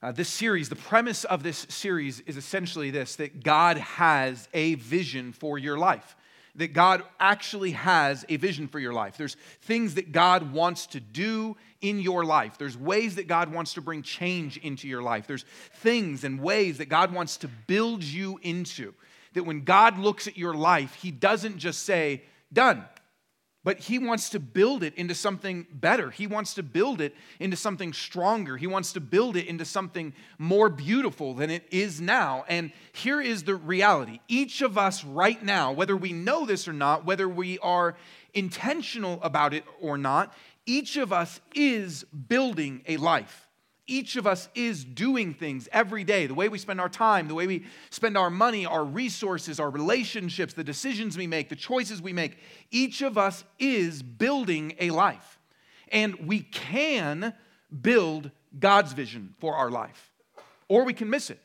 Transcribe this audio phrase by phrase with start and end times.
[0.00, 4.74] Uh, this series, the premise of this series is essentially this that God has a
[4.74, 6.14] vision for your life.
[6.54, 9.16] That God actually has a vision for your life.
[9.16, 12.58] There's things that God wants to do in your life.
[12.58, 15.26] There's ways that God wants to bring change into your life.
[15.26, 15.44] There's
[15.76, 18.94] things and ways that God wants to build you into.
[19.34, 22.22] That when God looks at your life, He doesn't just say,
[22.52, 22.84] done,
[23.64, 26.10] but he wants to build it into something better.
[26.10, 28.56] He wants to build it into something stronger.
[28.56, 32.44] He wants to build it into something more beautiful than it is now.
[32.48, 36.72] And here is the reality each of us, right now, whether we know this or
[36.72, 37.96] not, whether we are
[38.32, 40.32] intentional about it or not,
[40.64, 43.47] each of us is building a life
[43.88, 47.34] each of us is doing things every day the way we spend our time, the
[47.34, 52.00] way we spend our money, our resources, our relationships, the decisions we make, the choices
[52.00, 52.38] we make.
[52.70, 55.38] Each of us is building a life.
[55.90, 57.32] And we can
[57.80, 60.12] build God's vision for our life,
[60.68, 61.40] or we can miss it.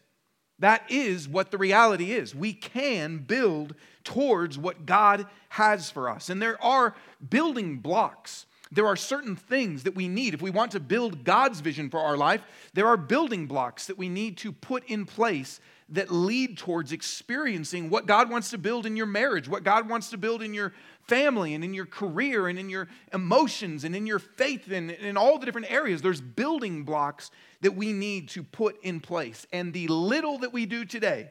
[0.60, 2.36] That is what the reality is.
[2.36, 6.30] We can build towards what God has for us.
[6.30, 6.96] And there are
[7.28, 10.34] building blocks there are certain things that we need.
[10.34, 12.42] If we want to build God's vision for our life,
[12.74, 17.90] there are building blocks that we need to put in place that lead towards experiencing
[17.90, 20.74] what God wants to build in your marriage, what God wants to build in your
[21.08, 25.18] family and in your career and in your emotions and in your faith and in
[25.18, 26.02] all the different areas.
[26.02, 27.30] There's building blocks
[27.62, 29.46] that we need to put in place.
[29.52, 31.30] And the little that we do today,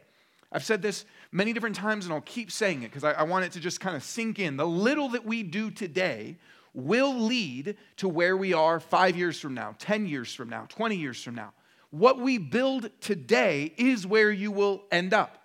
[0.53, 3.47] I've said this many different times and I'll keep saying it because I, I want
[3.47, 4.57] it to just kind of sink in.
[4.57, 6.37] The little that we do today
[6.75, 10.97] will lead to where we are five years from now, 10 years from now, 20
[10.97, 11.53] years from now.
[11.91, 15.39] What we build today is where you will end up.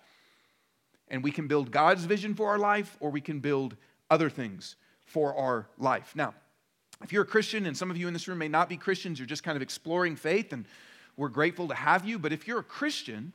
[1.09, 3.75] And we can build God's vision for our life, or we can build
[4.09, 6.13] other things for our life.
[6.15, 6.33] Now,
[7.03, 9.19] if you're a Christian, and some of you in this room may not be Christians,
[9.19, 10.65] you're just kind of exploring faith, and
[11.15, 12.17] we're grateful to have you.
[12.17, 13.33] But if you're a Christian,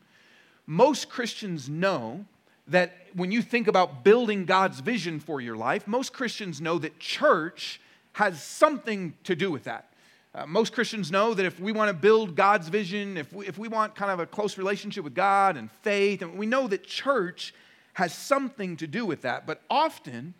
[0.66, 2.24] most Christians know
[2.68, 6.98] that when you think about building God's vision for your life, most Christians know that
[6.98, 7.81] church
[8.12, 9.93] has something to do with that.
[10.34, 13.59] Uh, most Christians know that if we want to build God's vision, if we, if
[13.59, 16.84] we want kind of a close relationship with God and faith, and we know that
[16.84, 17.55] church
[17.95, 20.33] has something to do with that, but often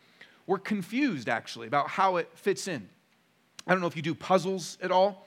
[0.47, 2.89] we're confused actually about how it fits in.
[3.67, 5.27] I don't know if you do puzzles at all.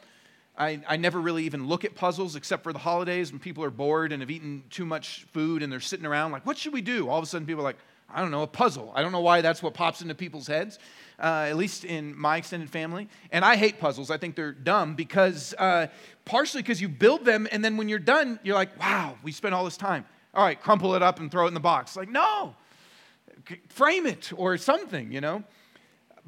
[0.58, 3.70] I, I never really even look at puzzles except for the holidays when people are
[3.70, 6.82] bored and have eaten too much food and they're sitting around like, what should we
[6.82, 7.10] do?
[7.10, 7.78] All of a sudden, people are like,
[8.10, 8.92] I don't know, a puzzle.
[8.96, 10.80] I don't know why that's what pops into people's heads,
[11.20, 13.10] uh, at least in my extended family.
[13.32, 14.12] And I hate puzzles.
[14.12, 15.88] I think they're dumb because, uh,
[16.24, 19.54] partially because you build them and then when you're done, you're like, wow, we spent
[19.54, 20.06] all this time.
[20.34, 21.96] All right, crumple it up and throw it in the box.
[21.96, 22.56] Like, no,
[23.70, 25.44] frame it or something, you know?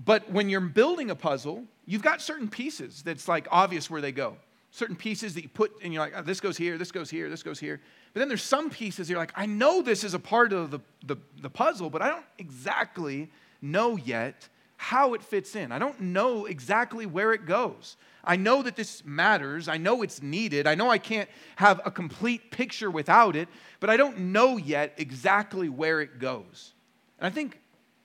[0.04, 4.12] But when you're building a puzzle, you've got certain pieces that's like obvious where they
[4.12, 4.38] go.
[4.72, 7.30] Certain pieces that you put and you're like, oh, this goes here, this goes here,
[7.30, 7.82] this goes here.
[8.18, 10.80] But then there's some pieces you're like, I know this is a part of the,
[11.06, 13.30] the, the puzzle, but I don't exactly
[13.62, 15.72] know yet how it fits in.
[15.72, 17.96] I don't know exactly where it goes.
[18.24, 19.68] I know that this matters.
[19.68, 20.66] I know it's needed.
[20.66, 24.96] I know I can't have a complete picture without it, but I don't know yet
[24.98, 26.74] exactly where it goes.
[27.20, 27.60] And I think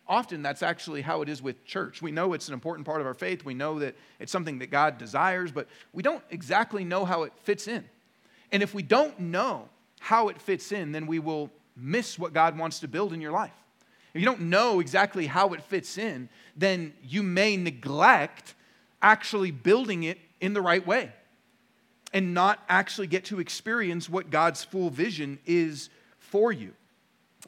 [0.06, 2.02] often that's actually how it is with church.
[2.02, 3.46] We know it's an important part of our faith.
[3.46, 7.32] We know that it's something that God desires, but we don't exactly know how it
[7.44, 7.88] fits in.
[8.50, 9.70] And if we don't know
[10.02, 13.30] how it fits in, then we will miss what God wants to build in your
[13.30, 13.52] life.
[14.12, 18.54] If you don't know exactly how it fits in, then you may neglect
[19.00, 21.12] actually building it in the right way
[22.12, 25.88] and not actually get to experience what God's full vision is
[26.18, 26.74] for you.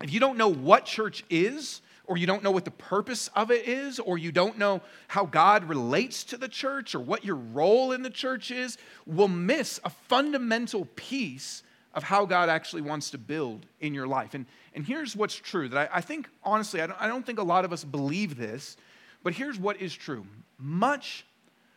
[0.01, 3.51] If you don't know what church is, or you don't know what the purpose of
[3.51, 7.37] it is, or you don't know how God relates to the church or what your
[7.37, 13.11] role in the church is, will miss a fundamental piece of how God actually wants
[13.11, 14.35] to build in your life.
[14.35, 17.39] And, and here's what's true that I, I think, honestly, I don't, I don't think
[17.39, 18.77] a lot of us believe this,
[19.23, 20.27] but here's what is true
[20.59, 21.25] much,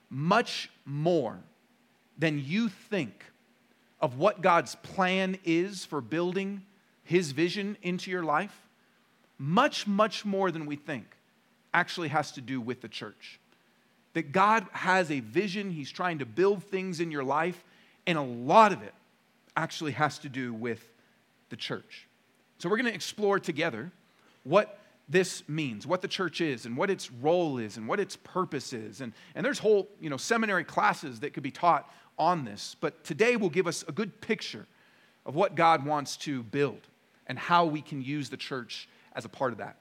[0.09, 1.39] much more
[2.17, 3.23] than you think
[4.00, 6.63] of what God's plan is for building
[7.03, 8.68] his vision into your life
[9.38, 11.06] much, much more than we think,
[11.74, 13.39] actually has to do with the church.
[14.13, 17.63] That God has a vision, He's trying to build things in your life,
[18.06, 18.94] and a lot of it
[19.57, 20.89] actually has to do with
[21.50, 22.07] the church.
[22.59, 23.92] So we're going to explore together
[24.44, 28.15] what this means, what the church is, and what its role is, and what its
[28.15, 29.01] purpose is.
[29.01, 32.75] And, and there's whole you know, seminary classes that could be taught on this.
[32.80, 34.68] But today will give us a good picture
[35.25, 36.81] of what God wants to build
[37.25, 39.77] and how we can use the church as a part of that.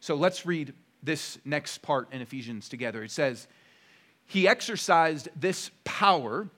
[0.00, 3.02] So let's read this next part in Ephesians together.
[3.02, 3.46] It says,
[4.26, 6.48] He exercised this power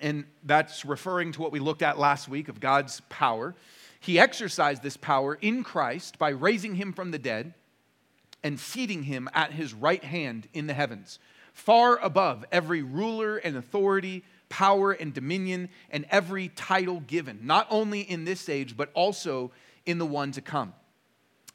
[0.00, 3.54] And that's referring to what we looked at last week of God's power.
[4.00, 7.54] He exercised this power in Christ by raising him from the dead
[8.42, 11.18] and seating him at his right hand in the heavens,
[11.52, 18.02] far above every ruler and authority, power and dominion, and every title given, not only
[18.02, 19.50] in this age, but also
[19.86, 20.74] in the one to come.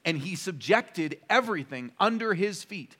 [0.03, 2.97] And he subjected everything under his feet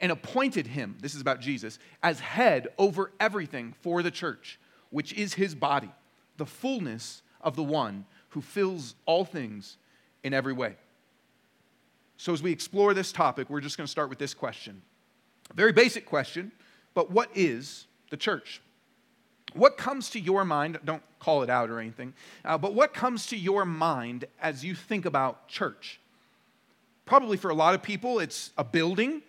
[0.00, 4.58] and appointed him, this is about Jesus, as head over everything for the church,
[4.92, 5.90] which is his body,
[6.36, 9.76] the fullness of the one who fills all things
[10.22, 10.76] in every way.
[12.16, 14.80] So, as we explore this topic, we're just going to start with this question.
[15.50, 16.52] A very basic question,
[16.94, 18.60] but what is the church?
[19.54, 20.78] What comes to your mind?
[20.84, 24.74] Don't call it out or anything, uh, but what comes to your mind as you
[24.74, 26.00] think about church?
[27.04, 29.22] Probably for a lot of people, it's a building,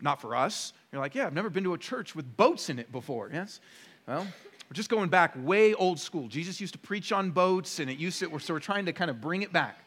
[0.00, 0.72] not for us.
[0.92, 3.30] You're like, yeah, I've never been to a church with boats in it before.
[3.32, 3.60] Yes?
[4.06, 4.26] Well,
[4.68, 6.28] we're just going back way old school.
[6.28, 9.10] Jesus used to preach on boats, and it used to, so we're trying to kind
[9.10, 9.78] of bring it back.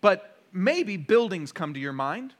[0.00, 2.34] But maybe buildings come to your mind.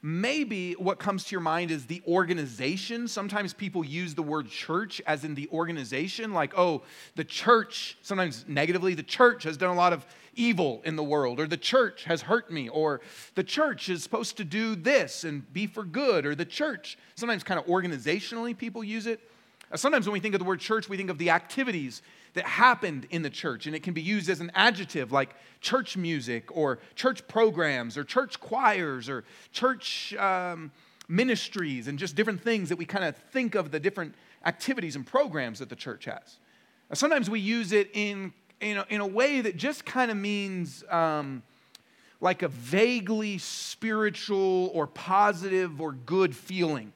[0.00, 3.08] Maybe what comes to your mind is the organization.
[3.08, 6.82] Sometimes people use the word church as in the organization, like, oh,
[7.16, 11.40] the church, sometimes negatively, the church has done a lot of evil in the world,
[11.40, 13.00] or the church has hurt me, or
[13.34, 17.42] the church is supposed to do this and be for good, or the church, sometimes
[17.42, 19.20] kind of organizationally people use it.
[19.74, 22.00] Sometimes when we think of the word church, we think of the activities
[22.34, 25.96] that happened in the church, and it can be used as an adjective like church
[25.96, 30.70] music or church programs or church choirs or church um,
[31.08, 34.14] ministries and just different things that we kind of think of the different
[34.46, 36.38] activities and programs that the church has.
[36.94, 40.84] Sometimes we use it in, in, a, in a way that just kind of means
[40.90, 41.42] um,
[42.20, 46.92] like a vaguely spiritual or positive or good feeling.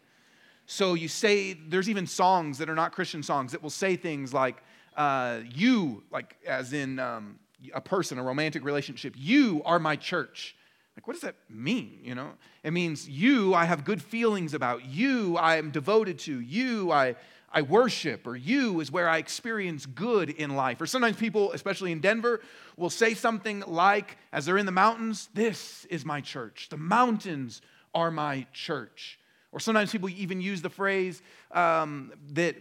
[0.72, 4.32] So you say, there's even songs that are not Christian songs that will say things
[4.32, 4.56] like,
[4.96, 7.38] uh, you, like as in um,
[7.74, 10.56] a person, a romantic relationship, you are my church.
[10.96, 11.98] Like, what does that mean?
[12.02, 12.30] You know,
[12.64, 14.86] it means you, I have good feelings about.
[14.86, 16.40] You, I am devoted to.
[16.40, 17.16] You, I,
[17.52, 18.26] I worship.
[18.26, 20.80] Or you is where I experience good in life.
[20.80, 22.40] Or sometimes people, especially in Denver,
[22.78, 26.68] will say something like, as they're in the mountains, this is my church.
[26.70, 27.60] The mountains
[27.94, 29.18] are my church.
[29.52, 31.22] Or sometimes people even use the phrase
[31.52, 32.56] um, that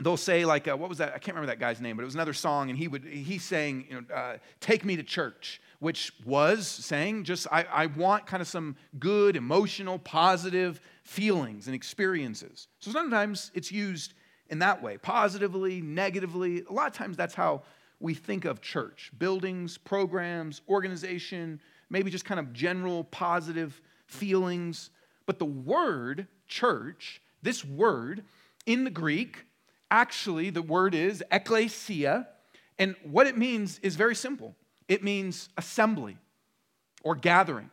[0.00, 1.08] they'll say like uh, what was that?
[1.08, 3.44] I can't remember that guy's name but it was another song and he would he's
[3.44, 8.26] saying you know uh, take me to church which was saying just I, I want
[8.26, 12.68] kind of some good emotional positive feelings and experiences.
[12.78, 14.14] So sometimes it's used
[14.48, 16.64] in that way positively negatively.
[16.68, 17.62] A lot of times that's how
[18.00, 21.60] we think of church buildings programs organization
[21.90, 24.90] maybe just kind of general positive feelings
[25.26, 28.24] but the word church this word
[28.66, 29.44] in the greek
[29.90, 32.26] actually, the word is ecclesia,
[32.78, 34.56] and what it means is very simple
[34.88, 36.18] it means assembly
[37.02, 37.70] or gathering.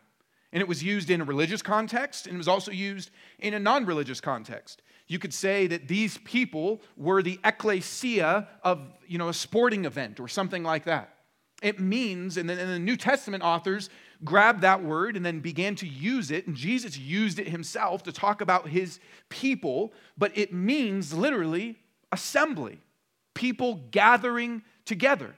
[0.53, 3.09] And it was used in a religious context, and it was also used
[3.39, 4.81] in a non religious context.
[5.07, 10.19] You could say that these people were the ecclesia of you know, a sporting event
[10.19, 11.15] or something like that.
[11.61, 13.89] It means, and then the New Testament authors
[14.23, 18.11] grabbed that word and then began to use it, and Jesus used it himself to
[18.11, 21.79] talk about his people, but it means literally
[22.11, 22.79] assembly,
[23.33, 25.35] people gathering together.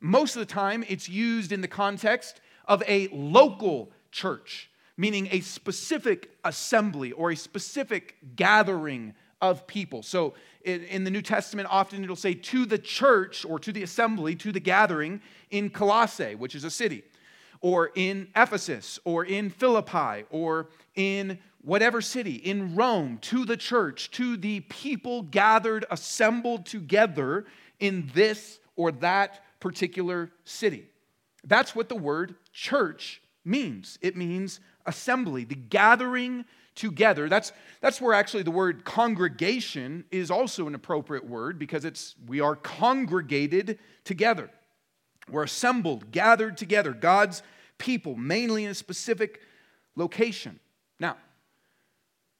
[0.00, 5.40] Most of the time, it's used in the context of a local church, meaning a
[5.40, 10.02] specific assembly or a specific gathering of people.
[10.02, 10.34] So
[10.64, 14.52] in the New Testament, often it'll say to the church or to the assembly, to
[14.52, 15.20] the gathering
[15.50, 17.02] in Colossae, which is a city,
[17.62, 24.10] or in Ephesus, or in Philippi, or in whatever city, in Rome, to the church,
[24.12, 27.46] to the people gathered, assembled together
[27.78, 30.86] in this or that particular city.
[31.44, 33.98] That's what the word church means.
[34.02, 37.28] It means assembly, the gathering together.
[37.28, 42.40] That's, that's where actually the word congregation is also an appropriate word because it's we
[42.40, 44.50] are congregated together.
[45.32, 47.42] We're assembled, gathered together, God's
[47.78, 49.40] people, mainly in a specific
[49.96, 50.60] location.
[51.00, 51.16] Now,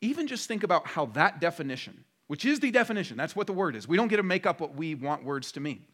[0.00, 3.74] even just think about how that definition, which is the definition, that's what the word
[3.74, 3.88] is.
[3.88, 5.84] We don't get to make up what we want words to mean.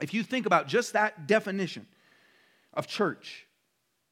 [0.00, 1.86] If you think about just that definition
[2.72, 3.46] of church,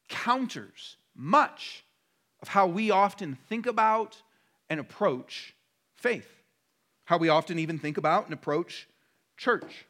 [0.09, 1.83] counters much
[2.41, 4.21] of how we often think about
[4.69, 5.55] and approach
[5.95, 6.29] faith,
[7.05, 8.87] how we often even think about and approach
[9.37, 9.85] church.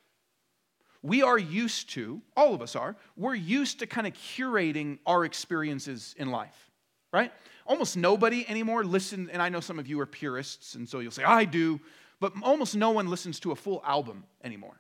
[1.04, 5.26] We are used to, all of us are, we're used to kind of curating our
[5.26, 6.70] experiences in life,
[7.12, 7.32] right?
[7.72, 11.12] almost nobody anymore listen, and I know some of you are purists, and so you'll
[11.12, 11.80] say, I do,
[12.20, 14.80] but almost no one listens to a full album anymore.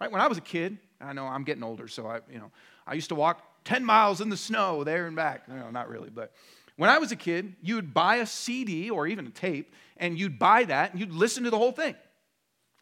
[0.00, 0.10] Right?
[0.10, 2.50] When I was a kid, I know I'm getting older, so I, you know,
[2.86, 5.48] I used to walk 10 miles in the snow there and back.
[5.48, 6.32] No, not really, but
[6.76, 10.18] when I was a kid, you would buy a CD or even a tape, and
[10.18, 11.94] you'd buy that and you'd listen to the whole thing.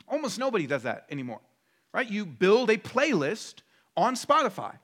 [0.08, 1.40] Almost nobody does that anymore,
[1.92, 2.08] right?
[2.08, 3.56] You build a playlist
[3.96, 4.78] on Spotify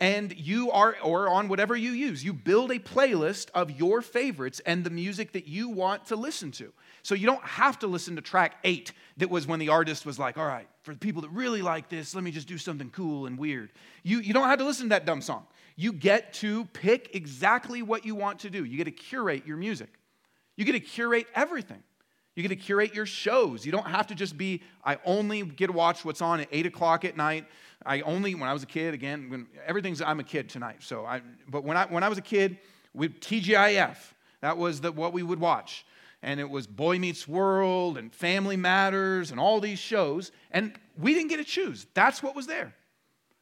[0.00, 4.60] and you are, or on whatever you use, you build a playlist of your favorites
[4.64, 6.72] and the music that you want to listen to.
[7.02, 10.18] So you don't have to listen to track eight, that was when the artist was
[10.18, 12.90] like, all right, for the people that really like this, let me just do something
[12.90, 13.70] cool and weird.
[14.04, 15.46] You, you don't have to listen to that dumb song.
[15.74, 18.64] You get to pick exactly what you want to do.
[18.64, 19.92] You get to curate your music,
[20.56, 21.82] you get to curate everything.
[22.38, 23.66] You get to curate your shows.
[23.66, 26.66] You don't have to just be, I only get to watch what's on at 8
[26.66, 27.46] o'clock at night.
[27.84, 30.76] I only, when I was a kid, again, when, everything's, I'm a kid tonight.
[30.84, 32.58] So I, but when I, when I was a kid,
[32.94, 33.96] with TGIF,
[34.40, 35.84] that was the, what we would watch.
[36.22, 40.30] And it was Boy Meets World and Family Matters and all these shows.
[40.52, 41.88] And we didn't get to choose.
[41.92, 42.72] That's what was there.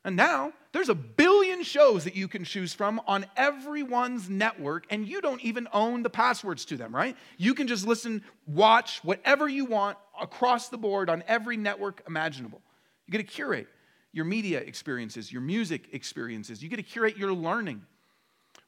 [0.06, 5.06] And now there's a billion shows that you can choose from on everyone's network, and
[5.06, 7.16] you don't even own the passwords to them, right?
[7.38, 12.60] You can just listen, watch whatever you want across the board on every network imaginable.
[13.06, 13.68] You get to curate
[14.12, 17.84] your media experiences, your music experiences, you get to curate your learning.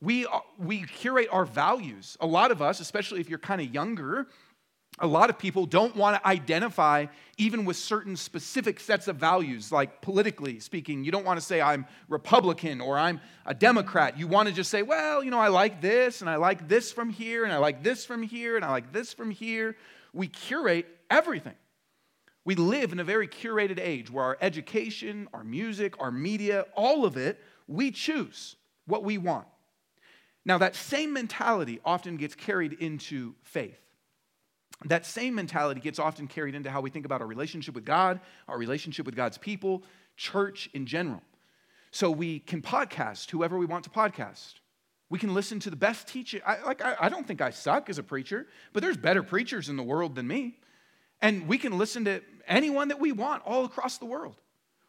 [0.00, 2.16] We, uh, we curate our values.
[2.20, 4.28] A lot of us, especially if you're kind of younger,
[5.00, 9.70] a lot of people don't want to identify even with certain specific sets of values,
[9.70, 11.04] like politically speaking.
[11.04, 14.18] You don't want to say, I'm Republican or I'm a Democrat.
[14.18, 16.90] You want to just say, well, you know, I like this and I like this
[16.90, 19.76] from here and I like this from here and I like this from here.
[20.12, 21.54] We curate everything.
[22.44, 27.04] We live in a very curated age where our education, our music, our media, all
[27.04, 29.46] of it, we choose what we want.
[30.44, 33.78] Now, that same mentality often gets carried into faith
[34.84, 38.20] that same mentality gets often carried into how we think about our relationship with God,
[38.46, 39.82] our relationship with God's people,
[40.16, 41.22] church in general.
[41.90, 44.54] So we can podcast whoever we want to podcast.
[45.10, 46.42] We can listen to the best teaching.
[46.46, 49.68] I, like, I, I don't think I suck as a preacher, but there's better preachers
[49.68, 50.58] in the world than me.
[51.20, 54.36] And we can listen to anyone that we want all across the world.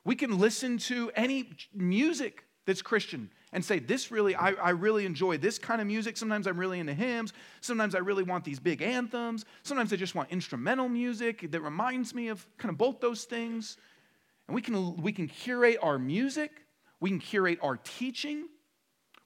[0.03, 5.05] We can listen to any music that's Christian and say, This really, I, I really
[5.05, 6.17] enjoy this kind of music.
[6.17, 7.33] Sometimes I'm really into hymns.
[7.61, 9.45] Sometimes I really want these big anthems.
[9.63, 13.77] Sometimes I just want instrumental music that reminds me of kind of both those things.
[14.47, 16.51] And we can, we can curate our music,
[16.99, 18.47] we can curate our teaching,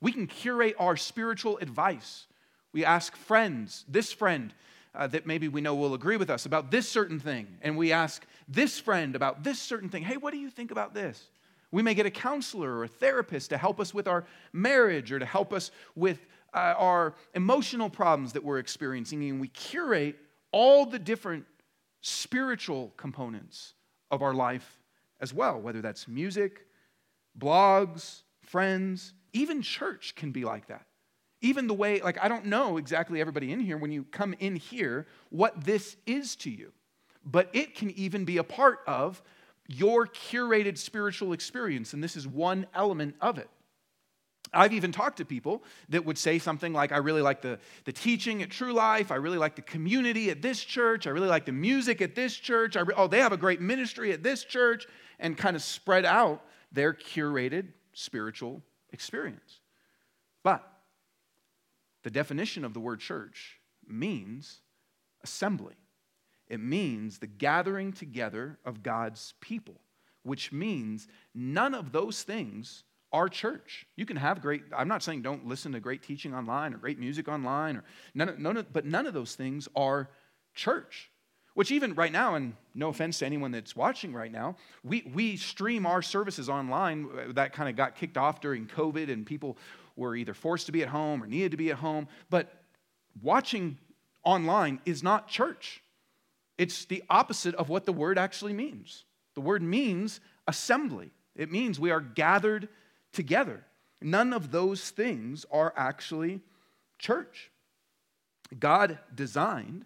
[0.02, 2.28] we can curate our spiritual advice.
[2.74, 4.54] We ask friends, this friend,
[4.96, 7.48] uh, that maybe we know will agree with us about this certain thing.
[7.62, 10.04] And we ask this friend about this certain thing.
[10.04, 11.30] Hey, what do you think about this?
[11.74, 15.18] We may get a counselor or a therapist to help us with our marriage or
[15.18, 16.20] to help us with
[16.54, 19.28] uh, our emotional problems that we're experiencing.
[19.28, 20.16] And we curate
[20.52, 21.46] all the different
[22.02, 23.74] spiritual components
[24.12, 24.78] of our life
[25.20, 26.68] as well, whether that's music,
[27.40, 30.86] blogs, friends, even church can be like that.
[31.42, 34.58] Even the way, like, I don't know exactly everybody in here when you come in
[34.58, 36.72] here what this is to you,
[37.26, 39.24] but it can even be a part of
[39.68, 43.50] your curated spiritual experience, and this is one element of it.
[44.54, 47.92] I've even talked to people that would say something like, I really like the, the
[47.92, 49.12] teaching at True Life.
[49.12, 51.08] I really like the community at this church.
[51.08, 52.76] I really like the music at this church.
[52.76, 54.86] Re- oh, they have a great ministry at this church,
[55.20, 59.60] and kind of spread out their curated spiritual experience.
[60.44, 60.68] But
[62.04, 64.60] the definition of the word church means
[65.24, 65.76] assembly.
[66.54, 69.82] It means the gathering together of God's people,
[70.22, 73.88] which means none of those things are church.
[73.96, 77.00] You can have great, I'm not saying don't listen to great teaching online or great
[77.00, 77.84] music online, or
[78.14, 80.12] none, none of, but none of those things are
[80.54, 81.10] church.
[81.56, 85.38] Which, even right now, and no offense to anyone that's watching right now, we, we
[85.38, 87.34] stream our services online.
[87.34, 89.58] That kind of got kicked off during COVID, and people
[89.96, 92.08] were either forced to be at home or needed to be at home.
[92.30, 92.54] But
[93.24, 93.80] watching
[94.24, 95.83] online is not church.
[96.58, 99.06] It's the opposite of what the word actually means.
[99.36, 102.70] The word means assembly, it means we are gathered
[103.12, 103.66] together.
[104.02, 106.42] None of those things are actually
[107.00, 107.52] church.
[108.60, 109.86] God designed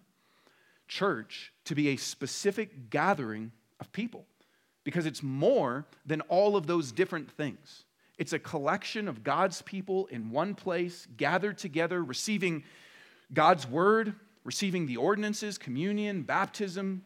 [0.87, 4.25] church to be a specific gathering of people
[4.83, 7.83] because it's more than all of those different things.
[8.17, 12.63] It's a collection of God's people in one place, gathered together, receiving
[13.31, 14.15] God's word,
[14.47, 17.03] receiving the ordinances, communion, baptism,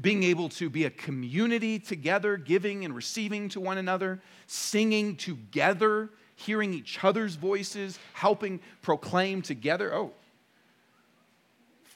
[0.00, 6.08] being able to be a community together, giving and receiving to one another, singing together,
[6.36, 9.92] hearing each other's voices, helping proclaim together.
[9.92, 10.12] Oh,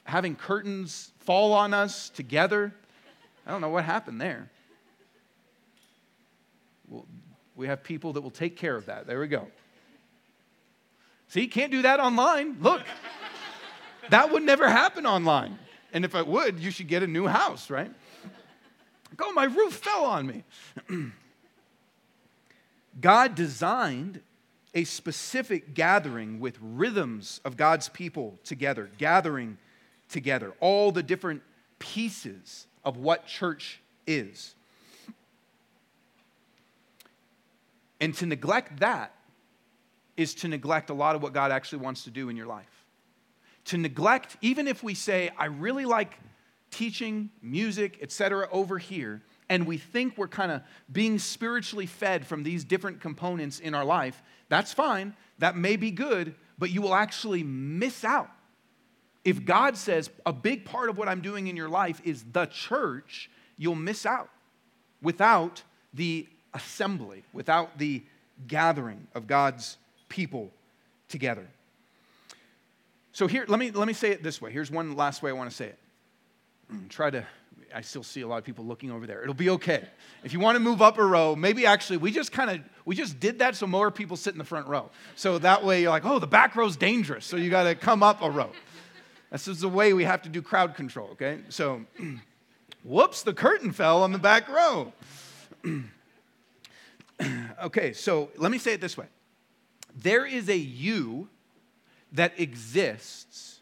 [0.03, 2.73] having curtains fall on us together.
[3.47, 4.51] I don't know what happened there.
[6.89, 7.05] Well,
[7.55, 9.07] we have people that will take care of that.
[9.07, 9.47] There we go.
[11.29, 12.57] See, can't do that online.
[12.59, 12.81] Look,
[14.09, 15.59] that would never happen online.
[15.93, 17.91] And if it would, you should get a new house, right?
[19.15, 20.43] Go, my roof fell on me.
[23.01, 24.21] God designed
[24.73, 29.57] a specific gathering with rhythms of God's people together, gathering
[30.09, 31.43] together, all the different
[31.77, 34.55] pieces of what church is.
[37.99, 39.13] And to neglect that
[40.17, 42.72] is to neglect a lot of what God actually wants to do in your life.
[43.65, 46.19] To neglect, even if we say, I really like
[46.69, 52.43] teaching, music, etc., over here, and we think we're kind of being spiritually fed from
[52.43, 55.15] these different components in our life, that's fine.
[55.39, 58.29] That may be good, but you will actually miss out.
[59.23, 62.45] If God says a big part of what I'm doing in your life is the
[62.47, 64.29] church, you'll miss out
[65.01, 68.03] without the assembly, without the
[68.47, 69.77] gathering of God's
[70.09, 70.51] people
[71.07, 71.47] together.
[73.13, 74.51] So here, let me, let me say it this way.
[74.51, 75.79] Here's one last way I want to say it.
[76.71, 77.25] Mm, try to
[77.73, 79.23] I still see a lot of people looking over there.
[79.23, 79.83] It'll be okay.
[80.23, 82.95] If you want to move up a row, maybe actually we just kind of we
[82.95, 84.91] just did that so more people sit in the front row.
[85.15, 88.03] So that way you're like, oh, the back row's dangerous, so you got to come
[88.03, 88.51] up a row.
[89.31, 91.09] This is the way we have to do crowd control.
[91.13, 91.83] Okay, so
[92.83, 94.93] whoops, the curtain fell on the back row.
[97.63, 99.07] okay, so let me say it this way:
[99.95, 101.27] there is a you
[102.13, 103.59] that exists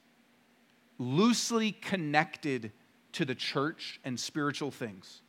[0.97, 2.71] loosely connected
[3.13, 5.21] to the church and spiritual things.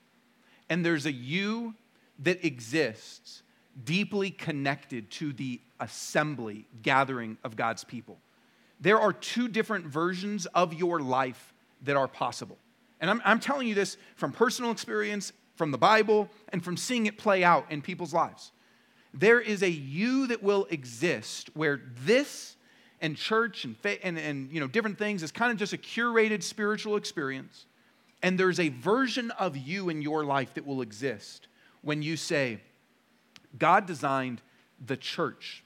[0.68, 1.74] And there's a you
[2.20, 3.42] that exists
[3.84, 8.18] deeply connected to the assembly, gathering of God's people.
[8.80, 12.58] There are two different versions of your life that are possible.
[13.00, 17.06] And I'm, I'm telling you this from personal experience, from the Bible, and from seeing
[17.06, 18.52] it play out in people's lives.
[19.14, 22.56] There is a you that will exist where this
[23.02, 26.42] and church and, and, and you know, different things is kind of just a curated
[26.42, 27.66] spiritual experience.
[28.22, 31.48] And there's a version of you in your life that will exist
[31.82, 32.60] when you say,
[33.58, 34.40] God designed
[34.86, 35.64] the church,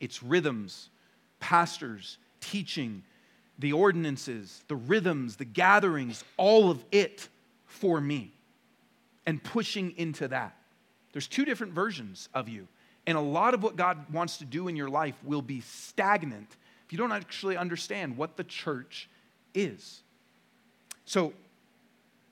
[0.00, 0.90] its rhythms,
[1.38, 3.04] pastors, teaching,
[3.60, 7.28] the ordinances, the rhythms, the gatherings, all of it
[7.64, 8.32] for me,
[9.26, 10.56] and pushing into that.
[11.12, 12.66] There's two different versions of you.
[13.06, 16.56] And a lot of what God wants to do in your life will be stagnant
[16.86, 19.08] if you don't actually understand what the church
[19.54, 20.02] is.
[21.04, 21.32] So,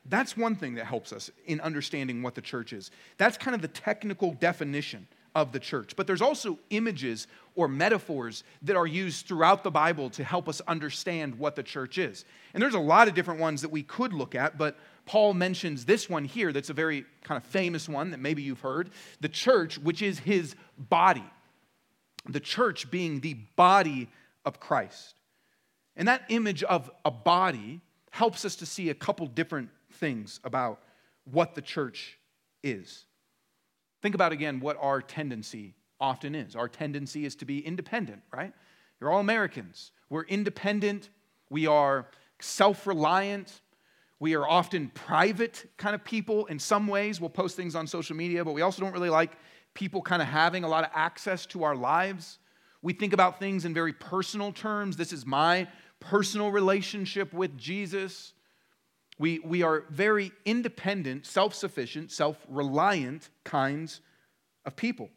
[0.06, 2.90] that's one thing that helps us in understanding what the church is.
[3.18, 5.94] That's kind of the technical definition of the church.
[5.94, 10.60] But there's also images or metaphors that are used throughout the Bible to help us
[10.66, 12.24] understand what the church is.
[12.54, 15.84] And there's a lot of different ones that we could look at, but Paul mentions
[15.84, 19.28] this one here that's a very kind of famous one that maybe you've heard the
[19.28, 21.24] church, which is his body.
[22.28, 24.08] The church being the body
[24.44, 25.14] of Christ.
[25.96, 30.80] And that image of a body helps us to see a couple different things about
[31.24, 32.18] what the church
[32.62, 33.04] is.
[34.02, 36.56] Think about again what our tendency often is.
[36.56, 38.52] Our tendency is to be independent, right?
[39.00, 39.92] You're all Americans.
[40.08, 41.10] We're independent.
[41.50, 42.06] We are
[42.40, 43.60] self reliant.
[44.20, 47.20] We are often private kind of people in some ways.
[47.20, 49.32] We'll post things on social media, but we also don't really like
[49.72, 52.38] people kind of having a lot of access to our lives.
[52.82, 54.96] We think about things in very personal terms.
[54.96, 55.68] This is my
[56.00, 58.34] personal relationship with Jesus.
[59.18, 64.02] We, we are very independent, self sufficient, self reliant kinds
[64.66, 65.08] of people.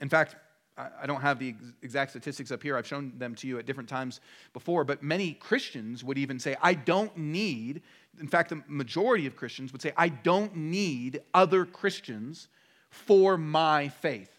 [0.00, 0.36] In fact,
[0.76, 2.76] I don't have the exact statistics up here.
[2.76, 4.20] I've shown them to you at different times
[4.52, 7.82] before, but many Christians would even say, I don't need,
[8.20, 12.48] in fact, the majority of Christians would say, I don't need other Christians
[12.90, 14.30] for my faith.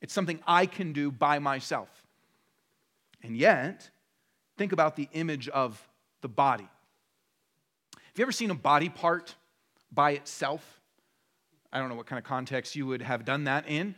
[0.00, 1.88] It's something I can do by myself.
[3.22, 3.88] And yet,
[4.56, 5.80] think about the image of
[6.22, 6.68] the body.
[7.94, 9.36] Have you ever seen a body part
[9.92, 10.80] by itself?
[11.72, 13.94] I don't know what kind of context you would have done that in,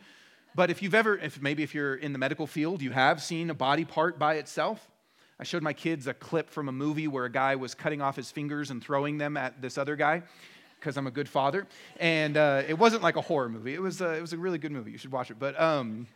[0.54, 3.50] but if you've ever, if maybe if you're in the medical field, you have seen
[3.50, 4.88] a body part by itself.
[5.38, 8.16] I showed my kids a clip from a movie where a guy was cutting off
[8.16, 10.22] his fingers and throwing them at this other guy
[10.78, 11.66] because I'm a good father.
[11.98, 13.74] And uh, it wasn't like a horror movie.
[13.74, 14.90] It was, a, it was a really good movie.
[14.90, 15.38] You should watch it.
[15.38, 16.06] But, um,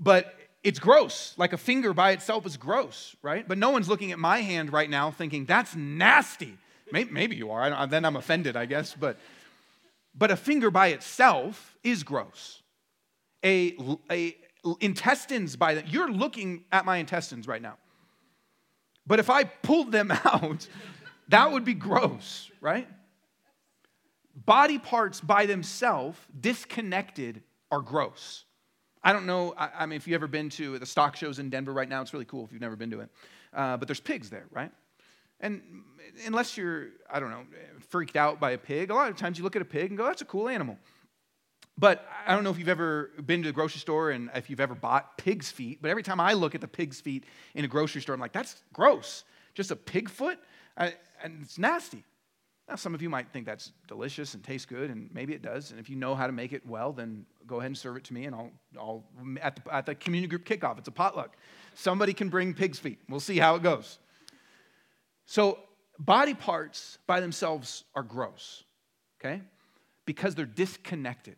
[0.00, 1.34] but it's gross.
[1.36, 3.46] Like a finger by itself is gross, right?
[3.46, 6.56] But no one's looking at my hand right now thinking, that's nasty.
[6.90, 7.86] Maybe, maybe you are.
[7.86, 8.94] then I'm offended, I guess.
[8.94, 9.18] But,
[10.16, 12.57] but a finger by itself is gross.
[13.44, 13.76] A,
[14.10, 14.36] a
[14.80, 15.92] intestines by that.
[15.92, 17.76] You're looking at my intestines right now.
[19.06, 20.68] But if I pulled them out,
[21.28, 22.88] that would be gross, right?
[24.34, 28.44] Body parts by themselves, disconnected, are gross.
[29.02, 31.50] I don't know, I, I, mean, if you've ever been to the stock shows in
[31.50, 33.10] Denver right now, it's really cool if you've never been to it.
[33.52, 34.70] Uh, but there's pigs there, right?
[35.40, 35.62] And
[36.26, 37.44] unless you're, I don't know,
[37.88, 39.96] freaked out by a pig, a lot of times you look at a pig and
[39.96, 40.76] go, that's a cool animal.
[41.78, 44.60] But I don't know if you've ever been to the grocery store and if you've
[44.60, 47.68] ever bought pig's feet, but every time I look at the pig's feet in a
[47.68, 49.22] grocery store, I'm like, that's gross.
[49.54, 50.38] Just a pig foot?
[50.76, 52.04] I, and it's nasty.
[52.68, 55.70] Now, some of you might think that's delicious and tastes good, and maybe it does.
[55.70, 58.04] And if you know how to make it well, then go ahead and serve it
[58.04, 59.04] to me, and I'll, I'll
[59.40, 61.36] at, the, at the community group kickoff, it's a potluck.
[61.74, 62.98] Somebody can bring pig's feet.
[63.08, 63.98] We'll see how it goes.
[65.26, 65.60] So,
[65.98, 68.64] body parts by themselves are gross,
[69.18, 69.40] okay?
[70.04, 71.36] Because they're disconnected.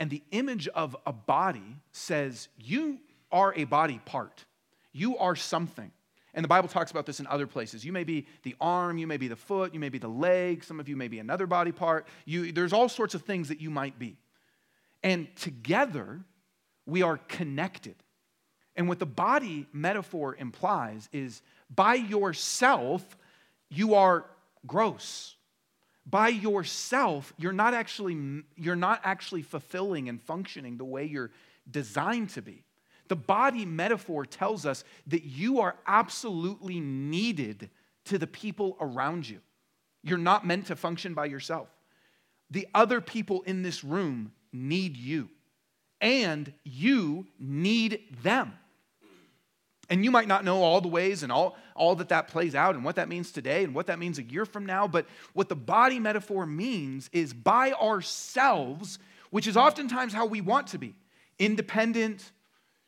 [0.00, 2.98] And the image of a body says, You
[3.30, 4.44] are a body part,
[4.92, 5.92] you are something.
[6.32, 7.84] And the Bible talks about this in other places.
[7.84, 10.62] You may be the arm, you may be the foot, you may be the leg,
[10.62, 12.06] some of you may be another body part.
[12.24, 14.16] You, there's all sorts of things that you might be.
[15.02, 16.20] And together,
[16.86, 17.96] we are connected.
[18.76, 23.04] And what the body metaphor implies is by yourself,
[23.68, 24.24] you are
[24.66, 25.34] gross.
[26.10, 31.30] By yourself, you're not actually, you're not actually fulfilling and functioning the way you're
[31.70, 32.64] designed to be.
[33.08, 37.70] The body metaphor tells us that you are absolutely needed
[38.06, 39.40] to the people around you.
[40.02, 41.68] You're not meant to function by yourself.
[42.50, 45.28] The other people in this room need you,
[46.00, 48.54] and you need them.
[49.90, 52.76] And you might not know all the ways and all, all that that plays out
[52.76, 55.48] and what that means today and what that means a year from now, but what
[55.48, 59.00] the body metaphor means is by ourselves,
[59.30, 60.94] which is oftentimes how we want to be.
[61.40, 62.30] Independent,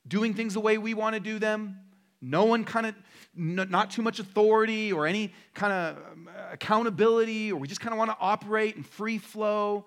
[0.06, 1.80] doing things the way we want to do them,
[2.20, 2.94] no one kind of,
[3.34, 7.98] not too much authority or any kind of um, accountability, or we just kind of
[7.98, 9.86] want to operate in free flow.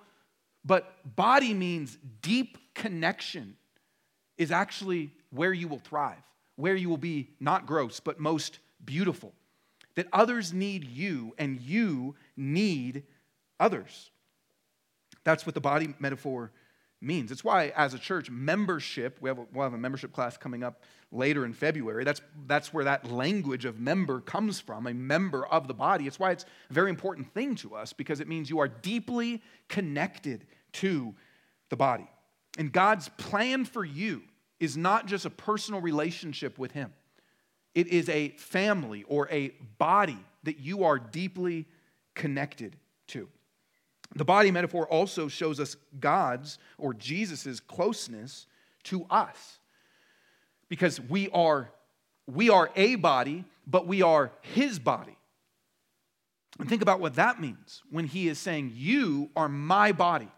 [0.65, 3.55] But body means deep connection
[4.37, 6.17] is actually where you will thrive,
[6.55, 9.33] where you will be not gross, but most beautiful.
[9.95, 13.03] That others need you and you need
[13.59, 14.11] others.
[15.23, 16.51] That's what the body metaphor
[17.01, 17.31] means.
[17.31, 20.63] It's why, as a church, membership, we have a, we'll have a membership class coming
[20.63, 22.03] up later in February.
[22.03, 26.07] That's, that's where that language of member comes from, a member of the body.
[26.07, 29.41] It's why it's a very important thing to us because it means you are deeply
[29.67, 31.13] connected to
[31.69, 32.09] the body.
[32.57, 34.23] And God's plan for you
[34.59, 36.93] is not just a personal relationship with Him,
[37.73, 41.65] it is a family or a body that you are deeply
[42.13, 43.27] connected to.
[44.15, 48.47] The body metaphor also shows us God's or Jesus' closeness
[48.83, 49.59] to us.
[50.69, 51.71] Because we are,
[52.27, 55.17] we are a body, but we are his body.
[56.59, 60.29] And think about what that means when he is saying, You are my body.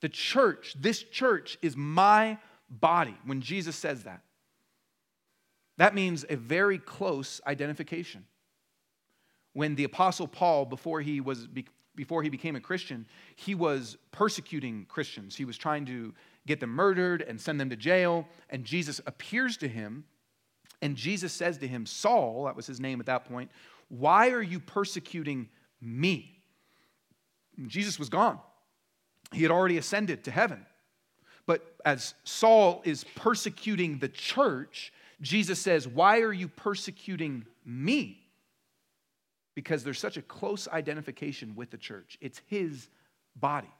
[0.00, 3.16] The church, this church is my body.
[3.24, 4.22] When Jesus says that,
[5.78, 8.24] that means a very close identification.
[9.52, 11.48] When the Apostle Paul, before he was
[11.94, 15.34] before he became a Christian, he was persecuting Christians.
[15.34, 16.12] He was trying to
[16.46, 18.28] get them murdered and send them to jail.
[18.50, 20.04] And Jesus appears to him,
[20.82, 23.50] and Jesus says to him, Saul, that was his name at that point,
[23.88, 25.48] why are you persecuting
[25.80, 26.42] me?
[27.56, 28.38] And Jesus was gone.
[29.32, 30.66] He had already ascended to heaven.
[31.46, 38.26] But as Saul is persecuting the church, Jesus says, Why are you persecuting me?
[39.56, 42.16] because there's such a close identification with the church.
[42.20, 42.88] It's his
[43.34, 43.72] body.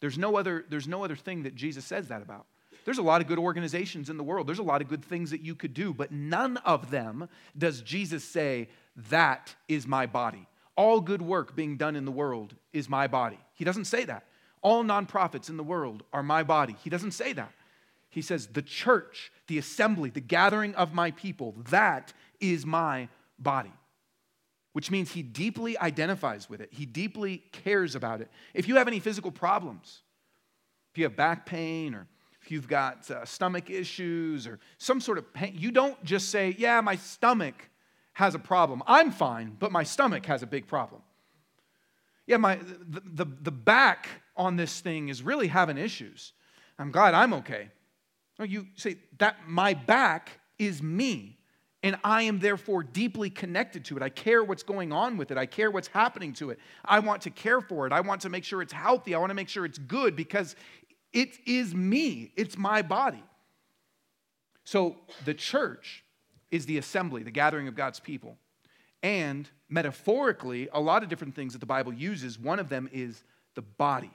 [0.00, 2.44] There's no other, there's no other thing that Jesus says that about.
[2.84, 4.46] There's a lot of good organizations in the world.
[4.46, 7.80] There's a lot of good things that you could do, but none of them does
[7.80, 8.68] Jesus say,
[9.10, 10.46] That is my body.
[10.76, 13.38] All good work being done in the world is my body.
[13.54, 14.24] He doesn't say that.
[14.66, 16.74] All nonprofits in the world are my body.
[16.82, 17.52] He doesn't say that.
[18.10, 23.72] He says, The church, the assembly, the gathering of my people, that is my body
[24.76, 26.68] which means he deeply identifies with it.
[26.70, 28.28] He deeply cares about it.
[28.52, 30.02] If you have any physical problems,
[30.92, 32.06] if you have back pain or
[32.42, 36.54] if you've got uh, stomach issues or some sort of pain, you don't just say,
[36.58, 37.54] Yeah, my stomach
[38.12, 38.82] has a problem.
[38.86, 41.00] I'm fine, but my stomach has a big problem.
[42.26, 46.32] Yeah, my, the, the, the back on this thing is really having issues.
[46.78, 47.70] I'm glad I'm okay.
[48.38, 51.38] No, you say that my back is me
[51.82, 54.02] and I am therefore deeply connected to it.
[54.02, 55.38] I care what's going on with it.
[55.38, 56.58] I care what's happening to it.
[56.84, 57.92] I want to care for it.
[57.92, 59.14] I want to make sure it's healthy.
[59.14, 60.56] I want to make sure it's good because
[61.12, 63.22] it is me, it's my body.
[64.64, 66.04] So the church
[66.50, 68.36] is the assembly, the gathering of God's people.
[69.02, 72.38] And metaphorically, a lot of different things that the Bible uses.
[72.38, 73.22] One of them is
[73.54, 74.10] the body,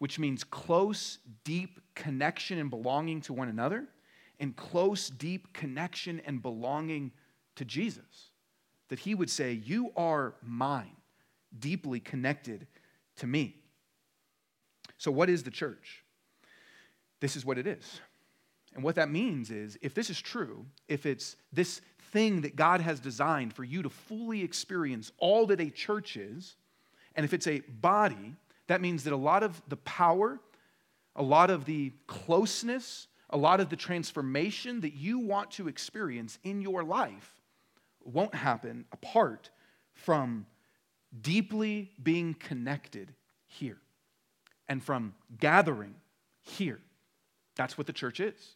[0.00, 3.86] which means close, deep connection and belonging to one another,
[4.40, 7.12] and close, deep connection and belonging
[7.56, 8.30] to Jesus.
[8.88, 10.96] That he would say, You are mine,
[11.56, 12.66] deeply connected
[13.16, 13.56] to me.
[14.96, 16.02] So, what is the church?
[17.20, 18.00] This is what it is.
[18.74, 21.82] And what that means is if this is true, if it's this
[22.12, 26.56] thing that God has designed for you to fully experience all that a church is,
[27.16, 28.34] and if it's a body,
[28.70, 30.38] that means that a lot of the power,
[31.16, 36.38] a lot of the closeness, a lot of the transformation that you want to experience
[36.44, 37.34] in your life
[38.04, 39.50] won't happen apart
[39.92, 40.46] from
[41.20, 43.12] deeply being connected
[43.48, 43.78] here
[44.68, 45.96] and from gathering
[46.40, 46.78] here.
[47.56, 48.54] That's what the church is.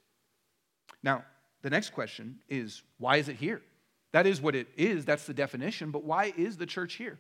[1.03, 1.25] Now,
[1.63, 3.63] the next question is why is it here?
[4.13, 7.19] That is what it is, that's the definition, but why is the church here?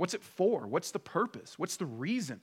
[0.00, 0.66] What's it for?
[0.66, 1.58] What's the purpose?
[1.58, 2.40] What's the reason?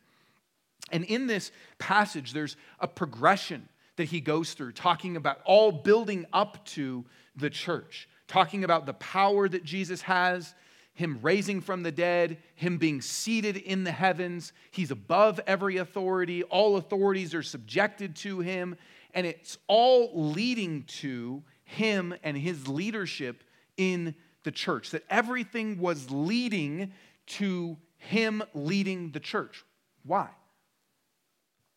[0.91, 6.27] And in this passage, there's a progression that he goes through, talking about all building
[6.31, 7.03] up to
[7.35, 10.53] the church, talking about the power that Jesus has,
[10.93, 14.53] him raising from the dead, him being seated in the heavens.
[14.69, 18.75] He's above every authority, all authorities are subjected to him,
[19.15, 23.43] and it's all leading to him and his leadership
[23.77, 24.91] in the church.
[24.91, 26.93] That everything was leading
[27.27, 29.63] to him leading the church.
[30.03, 30.29] Why?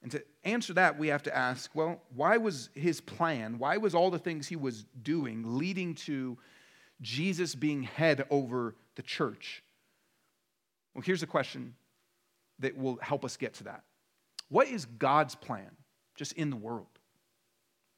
[0.02, 3.94] And to answer that, we have to ask well, why was his plan, why was
[3.94, 6.38] all the things he was doing leading to
[7.02, 9.62] Jesus being head over the church?
[10.94, 11.74] Well, here's a question
[12.58, 13.82] that will help us get to that.
[14.48, 15.70] What is God's plan
[16.16, 16.86] just in the world?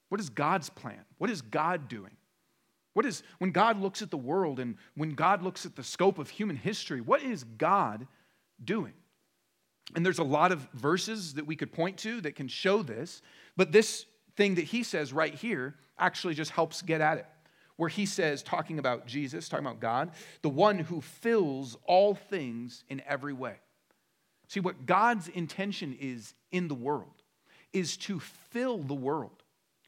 [0.08, 1.04] What is God's plan?
[1.18, 2.16] What is God doing?
[2.94, 6.18] What is, when God looks at the world and when God looks at the scope
[6.18, 8.06] of human history, what is God
[8.62, 8.92] doing?
[9.94, 13.22] And there's a lot of verses that we could point to that can show this,
[13.56, 17.26] but this thing that he says right here actually just helps get at it.
[17.76, 22.84] Where he says, talking about Jesus, talking about God, the one who fills all things
[22.88, 23.56] in every way.
[24.48, 27.22] See, what God's intention is in the world
[27.72, 29.42] is to fill the world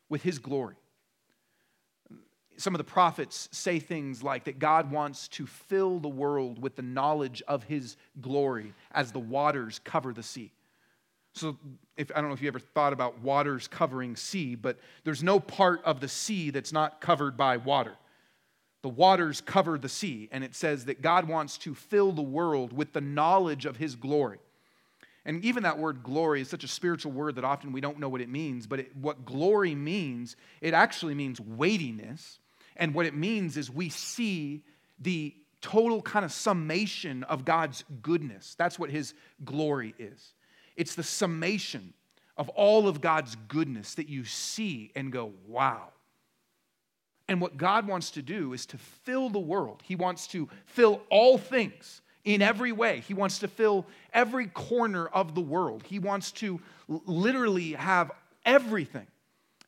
[0.08, 0.76] with his glory
[2.56, 6.76] some of the prophets say things like that God wants to fill the world with
[6.76, 10.52] the knowledge of his glory as the waters cover the sea.
[11.32, 11.56] So,
[11.96, 15.40] if, I don't know if you ever thought about waters covering sea, but there's no
[15.40, 17.96] part of the sea that's not covered by water.
[18.82, 22.72] The waters cover the sea, and it says that God wants to fill the world
[22.72, 24.38] with the knowledge of his glory.
[25.24, 28.10] And even that word glory is such a spiritual word that often we don't know
[28.10, 32.38] what it means, but it, what glory means, it actually means weightiness
[32.76, 34.62] and what it means is we see
[34.98, 38.54] the total kind of summation of God's goodness.
[38.58, 40.34] That's what his glory is.
[40.76, 41.94] It's the summation
[42.36, 45.88] of all of God's goodness that you see and go, wow.
[47.28, 49.82] And what God wants to do is to fill the world.
[49.84, 53.02] He wants to fill all things in every way.
[53.06, 55.84] He wants to fill every corner of the world.
[55.86, 58.10] He wants to literally have
[58.44, 59.06] everything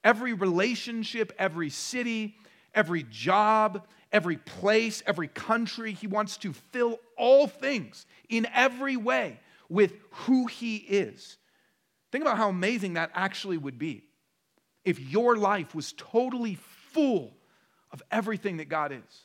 [0.05, 2.37] every relationship, every city,
[2.77, 5.93] every job, every place, every country.
[5.93, 11.39] He wants to fill all things in every way with who He is.
[12.13, 14.05] Think about how amazing that actually would be
[14.85, 16.55] if your life was totally
[16.93, 17.37] full
[17.91, 19.23] of everything that God is.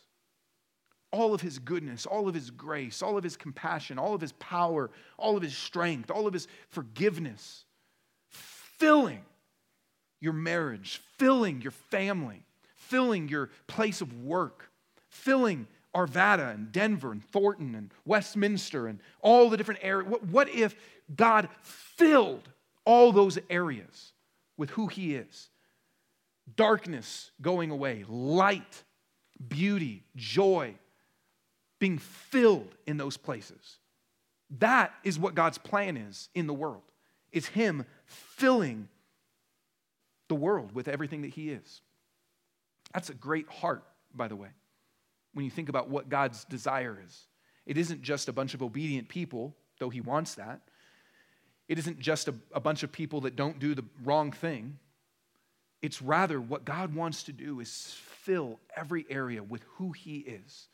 [1.11, 4.31] All of his goodness, all of his grace, all of his compassion, all of his
[4.33, 7.65] power, all of his strength, all of his forgiveness,
[8.29, 9.23] filling
[10.19, 12.43] your marriage, filling your family,
[12.91, 14.69] filling your place of work,
[15.07, 20.11] filling Arvada and Denver and Thornton and Westminster and all the different areas.
[20.11, 20.75] What, what if
[21.15, 22.49] God filled
[22.83, 24.11] all those areas
[24.57, 25.49] with who He is?
[26.53, 28.83] Darkness going away, light,
[29.47, 30.75] beauty, joy
[31.79, 33.77] being filled in those places.
[34.59, 36.83] That is what God's plan is in the world.
[37.31, 38.89] It's Him filling
[40.27, 41.81] the world with everything that He is.
[42.93, 44.49] That's a great heart, by the way,
[45.33, 47.27] when you think about what God's desire is.
[47.65, 50.61] It isn't just a bunch of obedient people, though He wants that.
[51.67, 54.77] It isn't just a, a bunch of people that don't do the wrong thing.
[55.81, 60.67] It's rather what God wants to do is fill every area with who He is.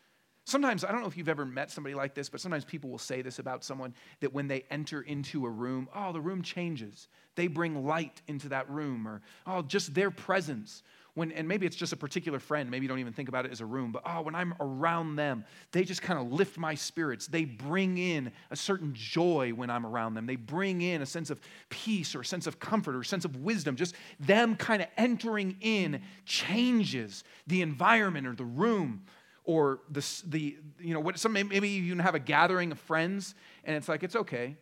[0.47, 2.97] Sometimes, I don't know if you've ever met somebody like this, but sometimes people will
[2.97, 7.09] say this about someone that when they enter into a room, oh, the room changes.
[7.35, 10.83] They bring light into that room, or oh, just their presence
[11.17, 13.51] when, and maybe it's just a particular friend, maybe you don't even think about it
[13.51, 16.75] as a room, but oh, when I'm around them, they just kind of lift my
[16.75, 17.25] spirits.
[17.25, 20.27] They bring in a certain joy when I'm around them.
[20.27, 23.25] They bring in a sense of peace or a sense of comfort or a sense
[23.25, 23.75] of wisdom.
[23.75, 29.01] Just them kind of entering in changes the environment or the room
[29.43, 33.33] or the, the you know, what, some, maybe you even have a gathering of friends
[33.63, 34.55] and it's like, it's okay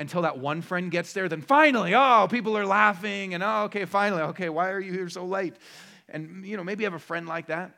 [0.00, 1.28] until that one friend gets there.
[1.28, 5.10] Then finally, oh, people are laughing, and oh, okay, finally, okay, why are you here
[5.10, 5.54] so late?
[6.08, 7.76] And, you know, maybe you have a friend like that.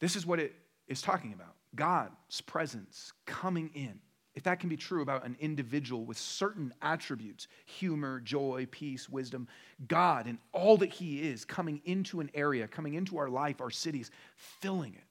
[0.00, 0.54] This is what it
[0.88, 4.00] is talking about God's presence coming in.
[4.34, 9.46] If that can be true about an individual with certain attributes humor, joy, peace, wisdom
[9.86, 13.70] God and all that He is coming into an area, coming into our life, our
[13.70, 15.04] cities, filling it.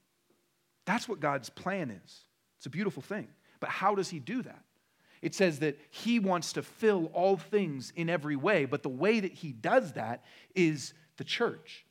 [0.85, 2.23] That's what God's plan is.
[2.57, 3.27] It's a beautiful thing.
[3.59, 4.63] But how does He do that?
[5.21, 9.19] It says that he wants to fill all things in every way, but the way
[9.19, 10.23] that he does that
[10.55, 11.85] is the church.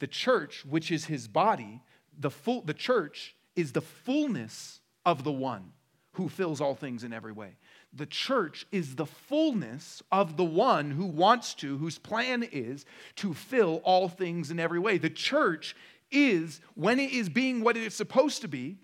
[0.00, 1.80] The church, which is his body,
[2.18, 5.72] the, full, the church is the fullness of the one
[6.12, 7.56] who fills all things in every way.
[7.92, 12.84] The church is the fullness of the one who wants to, whose plan is
[13.16, 14.98] to fill all things in every way.
[14.98, 15.76] The church
[16.10, 18.76] is, when it is being what it is supposed to be,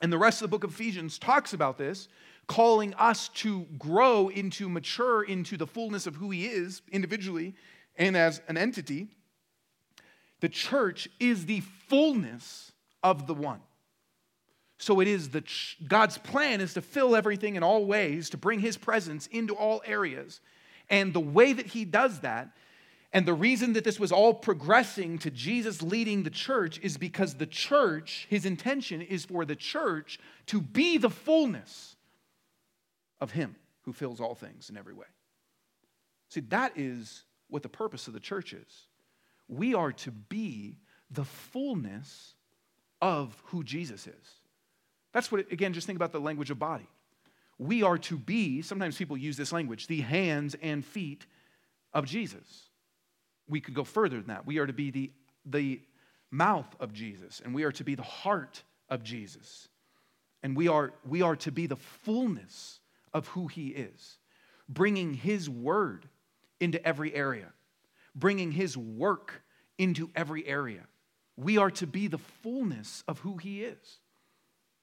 [0.00, 2.08] and the rest of the book of Ephesians talks about this,
[2.46, 7.54] calling us to grow into mature into the fullness of who he is individually
[7.96, 9.08] and as an entity.
[10.40, 13.60] The church is the fullness of the one.
[14.78, 15.44] So it is the
[15.86, 19.80] God's plan is to fill everything in all ways, to bring his presence into all
[19.86, 20.40] areas.
[20.90, 22.48] And the way that he does that,
[23.12, 27.34] and the reason that this was all progressing to Jesus leading the church is because
[27.34, 31.94] the church, his intention is for the church to be the fullness
[33.22, 35.06] of Him who fills all things in every way.
[36.28, 38.88] See, that is what the purpose of the church is.
[39.48, 40.76] We are to be
[41.10, 42.34] the fullness
[43.00, 44.40] of who Jesus is.
[45.12, 46.88] That's what, again, just think about the language of body.
[47.58, 51.26] We are to be, sometimes people use this language, the hands and feet
[51.92, 52.70] of Jesus.
[53.48, 54.46] We could go further than that.
[54.46, 55.12] We are to be the,
[55.44, 55.80] the
[56.30, 59.68] mouth of Jesus, and we are to be the heart of Jesus.
[60.42, 62.80] And we are, we are to be the fullness
[63.14, 64.18] of who He is,
[64.68, 66.08] bringing His word
[66.60, 67.52] into every area,
[68.14, 69.42] bringing His work
[69.78, 70.86] into every area.
[71.36, 73.98] We are to be the fullness of who He is.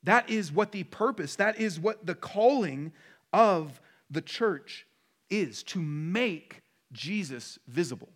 [0.04, 2.94] That is what the purpose, that is what the calling
[3.34, 4.88] of the church
[5.30, 6.62] is to make
[6.92, 8.10] Jesus visible,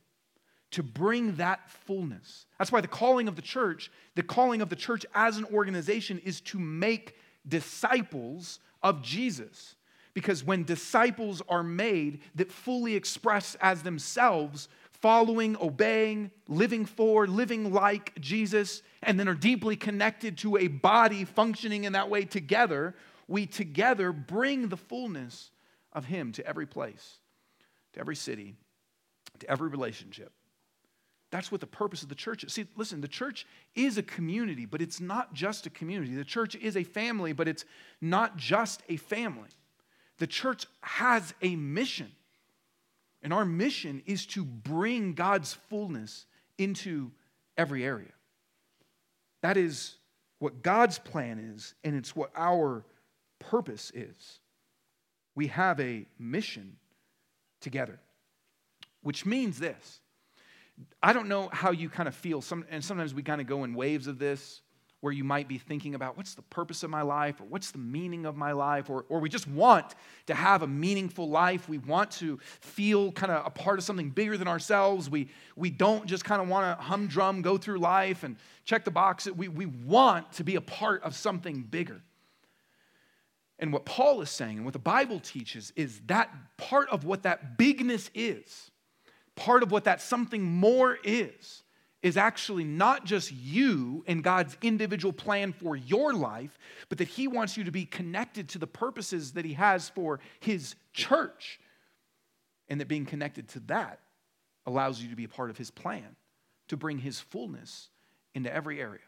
[0.71, 2.45] to bring that fullness.
[2.57, 6.19] That's why the calling of the church, the calling of the church as an organization
[6.19, 7.15] is to make
[7.47, 9.75] disciples of Jesus.
[10.13, 14.67] Because when disciples are made that fully express as themselves
[15.03, 21.25] following, obeying, living for, living like Jesus, and then are deeply connected to a body
[21.25, 22.95] functioning in that way together,
[23.27, 25.51] we together bring the fullness
[25.91, 27.17] of Him to every place,
[27.91, 28.55] to every city,
[29.39, 30.31] to every relationship.
[31.31, 32.53] That's what the purpose of the church is.
[32.53, 33.45] See, listen, the church
[33.75, 36.15] is a community, but it's not just a community.
[36.15, 37.65] The church is a family, but it's
[37.99, 39.49] not just a family.
[40.19, 42.11] The church has a mission.
[43.21, 46.25] And our mission is to bring God's fullness
[46.57, 47.11] into
[47.57, 48.11] every area.
[49.41, 49.95] That is
[50.39, 52.85] what God's plan is, and it's what our
[53.39, 54.39] purpose is.
[55.35, 56.77] We have a mission
[57.61, 57.99] together,
[59.01, 59.99] which means this.
[61.01, 63.63] I don't know how you kind of feel, some, and sometimes we kind of go
[63.63, 64.61] in waves of this
[65.03, 67.77] where you might be thinking about what's the purpose of my life or what's the
[67.77, 69.95] meaning of my life, or, or we just want
[70.27, 71.67] to have a meaningful life.
[71.67, 75.09] We want to feel kind of a part of something bigger than ourselves.
[75.09, 78.91] We, we don't just kind of want to humdrum go through life and check the
[78.91, 79.29] box.
[79.29, 82.01] We, we want to be a part of something bigger.
[83.59, 87.23] And what Paul is saying and what the Bible teaches is that part of what
[87.23, 88.71] that bigness is,
[89.35, 91.63] part of what that something more is,
[92.03, 96.59] is actually not just you and God's individual plan for your life,
[96.89, 100.19] but that He wants you to be connected to the purposes that He has for
[100.41, 101.59] His church.
[102.67, 104.01] And that being connected to that
[104.65, 106.15] allows you to be a part of His plan
[106.67, 107.89] to bring His fullness
[108.35, 108.99] into every area,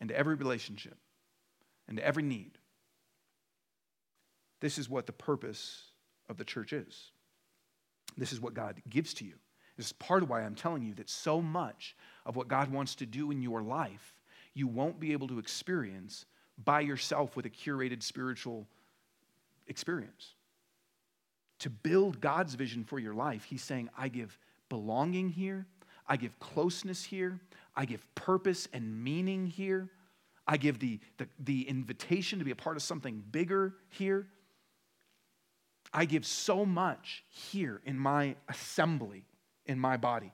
[0.00, 0.96] into every relationship,
[1.88, 2.52] into every need.
[4.60, 5.82] This is what the purpose
[6.30, 7.10] of the church is.
[8.16, 9.34] This is what God gives to you.
[9.76, 12.94] This is part of why I'm telling you that so much of what God wants
[12.96, 14.14] to do in your life,
[14.54, 16.24] you won't be able to experience
[16.64, 18.66] by yourself with a curated spiritual
[19.66, 20.34] experience.
[21.60, 25.66] To build God's vision for your life, He's saying, I give belonging here,
[26.08, 27.40] I give closeness here.
[27.74, 29.90] I give purpose and meaning here.
[30.46, 34.26] I give the, the, the invitation to be a part of something bigger here.
[35.92, 39.24] I give so much here in my assembly,
[39.66, 40.32] in my body.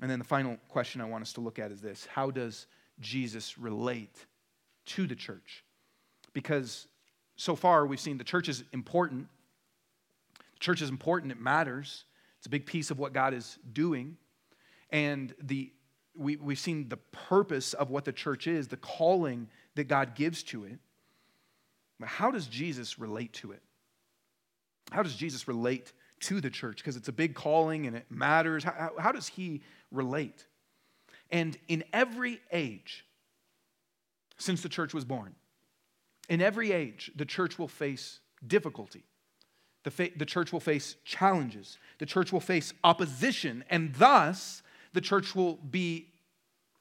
[0.00, 2.66] And then the final question I want us to look at is this How does
[3.00, 4.26] Jesus relate
[4.86, 5.64] to the church?
[6.32, 6.86] Because
[7.36, 9.28] so far we've seen the church is important.
[10.54, 12.04] The church is important, it matters.
[12.38, 14.16] It's a big piece of what God is doing.
[14.90, 15.70] And the,
[16.16, 20.42] we, we've seen the purpose of what the church is, the calling that God gives
[20.44, 20.78] to it.
[21.98, 23.62] But how does Jesus relate to it?
[24.90, 26.78] How does Jesus relate to the church?
[26.78, 28.64] Because it's a big calling and it matters.
[28.64, 30.46] How, how does he relate?
[31.30, 33.04] And in every age
[34.38, 35.34] since the church was born,
[36.28, 39.04] in every age, the church will face difficulty.
[39.84, 41.78] The, fa- the church will face challenges.
[41.98, 44.62] The church will face opposition, and thus
[44.92, 46.08] the church will be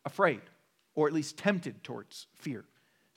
[0.05, 0.41] afraid,
[0.95, 2.65] or at least tempted towards fear,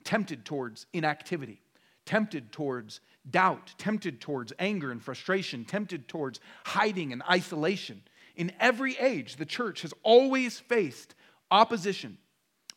[0.03, 1.61] tempted towards inactivity,
[2.05, 2.99] tempted towards
[3.29, 8.01] doubt, tempted towards anger and frustration, tempted towards hiding and isolation.
[8.35, 11.15] In every age, the church has always faced
[11.51, 12.17] opposition,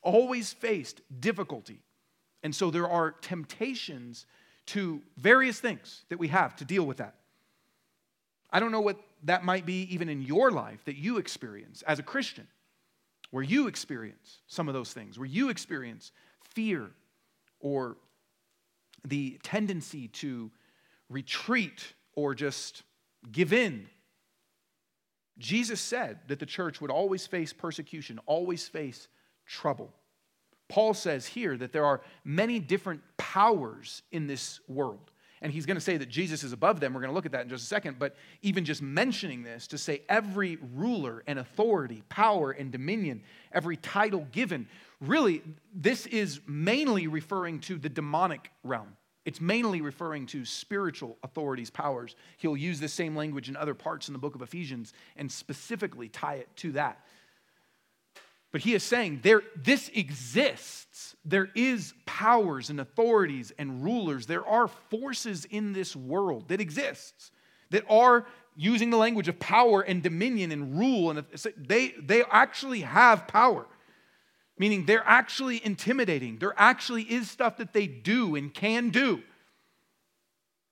[0.03, 1.81] always faced difficulty.
[2.43, 4.27] And so there are temptations
[4.67, 7.15] to various things that we have to deal with that.
[8.51, 11.99] I don't know what that might be even in your life that you experience as
[11.99, 12.47] a Christian,
[13.31, 16.13] where you experience some of those things, where you experience
[16.55, 16.91] fear
[17.61, 17.97] or
[19.05, 20.51] the tendency to
[21.09, 22.83] retreat or just
[23.31, 23.87] give in.
[25.39, 29.09] Jesus said that the church would always face persecution, always face
[29.47, 29.93] trouble.
[30.69, 35.11] Paul says here that there are many different powers in this world.
[35.43, 36.95] And he's going to say that Jesus is above them.
[36.95, 37.99] We're going to look at that in just a second.
[37.99, 43.23] But even just mentioning this to say every ruler and authority, power and dominion,
[43.53, 44.67] every title given,
[45.01, 45.43] really,
[45.75, 48.97] this is mainly referring to the demonic realm.
[49.27, 52.15] It's mainly referring to spiritual authorities, powers.
[52.37, 56.09] He'll use the same language in other parts in the book of Ephesians and specifically
[56.09, 57.05] tie it to that.
[58.57, 61.15] But he is saying there, this exists.
[61.27, 64.25] There is powers and authorities and rulers.
[64.25, 67.33] There are forces in this world that exists
[67.69, 68.25] that are
[68.57, 71.23] using the language of power and dominion and rule and
[71.59, 73.67] they, they actually have power
[74.59, 79.23] meaning they're actually intimidating there actually is stuff that they do and can do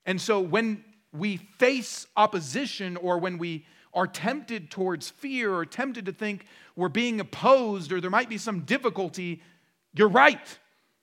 [0.06, 0.82] and so when
[1.12, 6.88] we face opposition or when we are tempted towards fear or tempted to think we're
[6.88, 9.40] being opposed or there might be some difficulty,
[9.94, 10.58] you're right.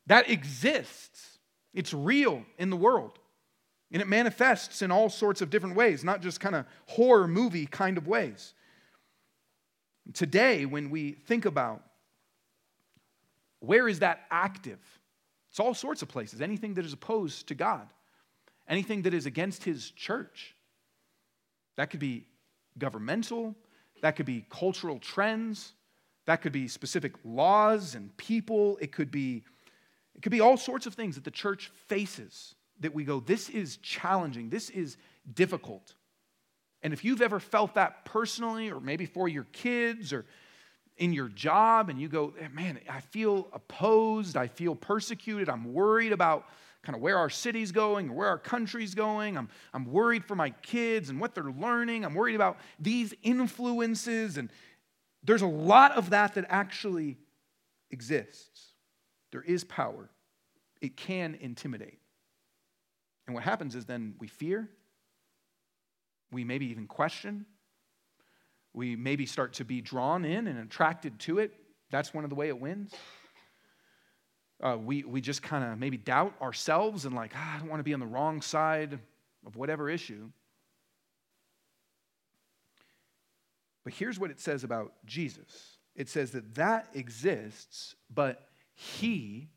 [0.07, 1.39] That exists.
[1.73, 3.17] It's real in the world.
[3.91, 7.65] And it manifests in all sorts of different ways, not just kind of horror movie
[7.65, 8.53] kind of ways.
[10.13, 11.83] Today, when we think about
[13.59, 14.79] where is that active,
[15.49, 16.41] it's all sorts of places.
[16.41, 17.87] Anything that is opposed to God,
[18.67, 20.55] anything that is against His church.
[21.75, 22.25] That could be
[22.77, 23.55] governmental,
[24.01, 25.73] that could be cultural trends,
[26.25, 29.43] that could be specific laws and people, it could be
[30.15, 33.49] it could be all sorts of things that the church faces that we go this
[33.49, 34.97] is challenging, this is
[35.33, 35.95] difficult.
[36.83, 40.25] And if you've ever felt that personally or maybe for your kids or
[40.97, 46.11] in your job and you go, man, I feel opposed, I feel persecuted, I'm worried
[46.11, 46.45] about
[46.83, 49.37] kind of where our city's going or where our country's going.
[49.37, 52.03] I'm, I'm worried for my kids and what they're learning.
[52.03, 54.37] I'm worried about these influences.
[54.37, 54.49] And
[55.23, 57.17] there's a lot of that that actually
[57.91, 58.73] exists.
[59.31, 60.09] There is power,
[60.81, 61.99] it can intimidate.
[63.27, 64.67] And what happens is then we fear,
[66.31, 67.45] we maybe even question,
[68.73, 71.53] we maybe start to be drawn in and attracted to it.
[71.91, 72.93] That's one of the way it wins
[74.61, 77.79] uh, we, we just kind of maybe doubt ourselves and like, ah, I don't want
[77.79, 78.99] to be on the wrong side
[79.45, 80.29] of whatever issue.
[83.83, 89.49] But here's what it says about Jesus it says that that exists, but he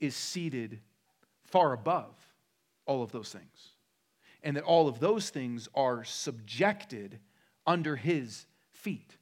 [0.00, 0.80] is seated
[1.44, 2.14] far above
[2.86, 3.68] all of those things.
[4.42, 7.20] And that all of those things are subjected
[7.66, 9.16] under his feet.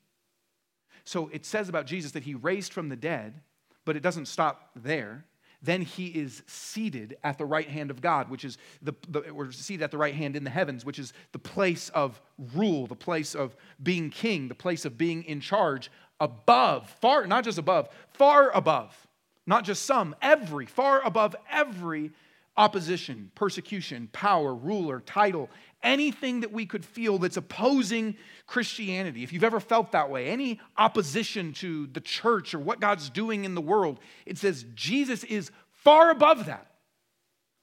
[1.05, 3.41] So it says about Jesus that he raised from the dead,
[3.85, 5.27] but it doesn't stop there
[5.63, 9.53] then he is seated at the right hand of God, which is the, the we're
[9.53, 12.21] seated at the right hand in the heavens, which is the place of
[12.55, 15.91] rule, the place of being king, the place of being in charge,
[16.21, 19.07] above, far, not just above, far above,
[19.47, 22.13] not just some, every, far above every
[22.57, 25.49] opposition, persecution, power, ruler, title,
[25.83, 28.17] anything that we could feel that's opposing
[28.47, 33.11] Christianity, if you've ever felt that way, any opposition to the church or what God's
[33.11, 36.67] doing in the world, it says Jesus is far above that,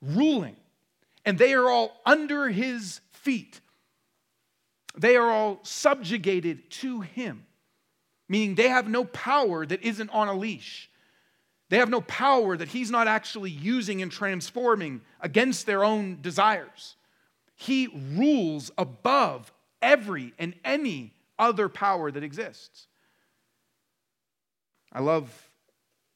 [0.02, 0.56] ruling.
[1.26, 3.60] And they are all under his feet.
[4.98, 7.46] They are all subjugated to him,
[8.28, 10.90] meaning they have no power that isn't on a leash.
[11.70, 16.97] They have no power that he's not actually using and transforming against their own desires.
[17.58, 19.52] He rules above
[19.82, 22.88] every and any other power that exists.
[24.94, 25.50] I love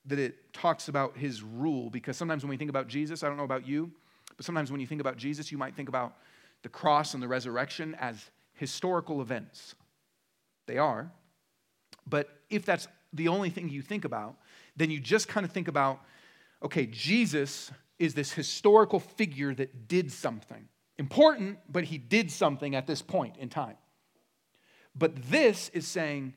[0.06, 3.38] that it talks about his rule because sometimes when we think about Jesus, I don't
[3.38, 3.92] know about you,
[4.38, 6.16] but sometimes when you think about Jesus, you might think about
[6.64, 9.76] the cross and the resurrection as historical events.
[10.68, 11.12] They are.
[12.08, 14.36] But if that's the only thing you think about,
[14.76, 16.00] then you just kind of think about
[16.64, 20.68] okay, Jesus is this historical figure that did something.
[20.98, 23.78] Important, but he did something at this point in time.
[24.96, 26.36] But this is saying,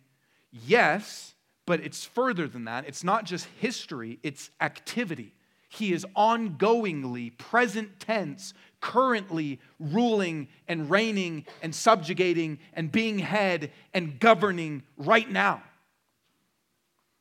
[0.51, 1.35] yes,
[1.67, 2.87] but it's further than that.
[2.87, 5.35] It's not just history, it's activity.
[5.69, 14.21] He is ongoingly, present tense, currently ruling and reigning and subjugating and being head and
[14.21, 15.63] governing right now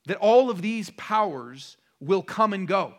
[0.05, 2.93] that all of these powers will come and go.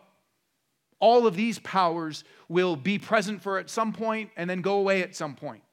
[0.99, 5.01] All of these powers will be present for at some point and then go away
[5.01, 5.63] at some point.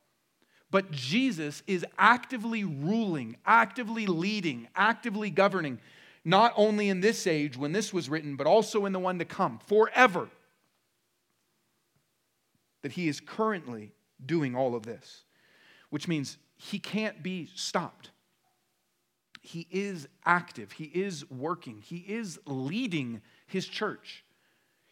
[0.70, 5.78] But Jesus is actively ruling, actively leading, actively governing,
[6.24, 9.24] not only in this age when this was written, but also in the one to
[9.24, 10.28] come, forever.
[12.82, 13.92] That he is currently
[14.24, 15.24] doing all of this,
[15.90, 18.10] which means he can't be stopped.
[19.42, 24.24] He is active, He is working, He is leading His church.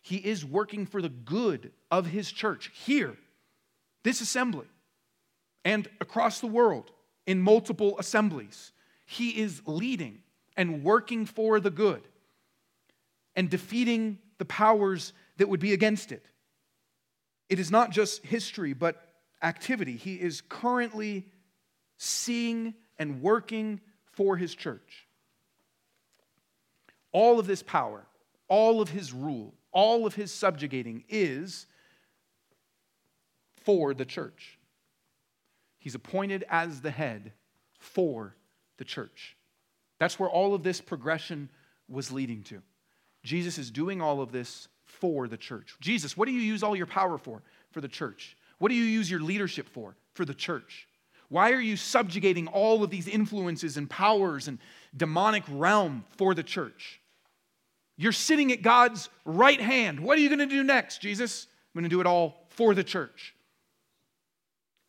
[0.03, 3.17] He is working for the good of His church here,
[4.03, 4.67] this assembly,
[5.65, 6.91] and across the world
[7.27, 8.73] in multiple assemblies.
[9.05, 10.23] He is leading
[10.57, 12.03] and working for the good
[13.37, 16.25] and defeating the powers that would be against it.
[17.49, 19.03] It is not just history, but
[19.43, 19.97] activity.
[19.97, 21.27] He is currently
[21.97, 23.81] seeing and working
[24.13, 25.07] for his church.
[27.13, 28.07] All of this power,
[28.49, 31.67] all of his rule, all of his subjugating is
[33.65, 34.59] for the church.
[35.79, 37.33] He's appointed as the head
[37.79, 38.37] for
[38.79, 39.37] the church.
[39.99, 41.49] That's where all of this progression
[41.89, 42.63] was leading to.
[43.23, 45.77] Jesus is doing all of this for the church.
[45.81, 47.43] Jesus, what do you use all your power for?
[47.71, 48.37] For the church.
[48.59, 49.97] What do you use your leadership for?
[50.15, 50.89] For the church.
[51.29, 54.59] Why are you subjugating all of these influences and powers and
[54.97, 57.01] demonic realm for the church?
[58.01, 60.01] You're sitting at God's right hand.
[60.01, 61.47] What are you going to do next, Jesus?
[61.51, 63.35] I'm going to do it all for the church.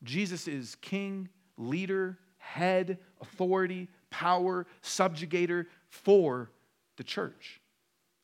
[0.01, 6.51] Jesus is king, leader, head, authority, power, subjugator for
[6.95, 7.59] the church,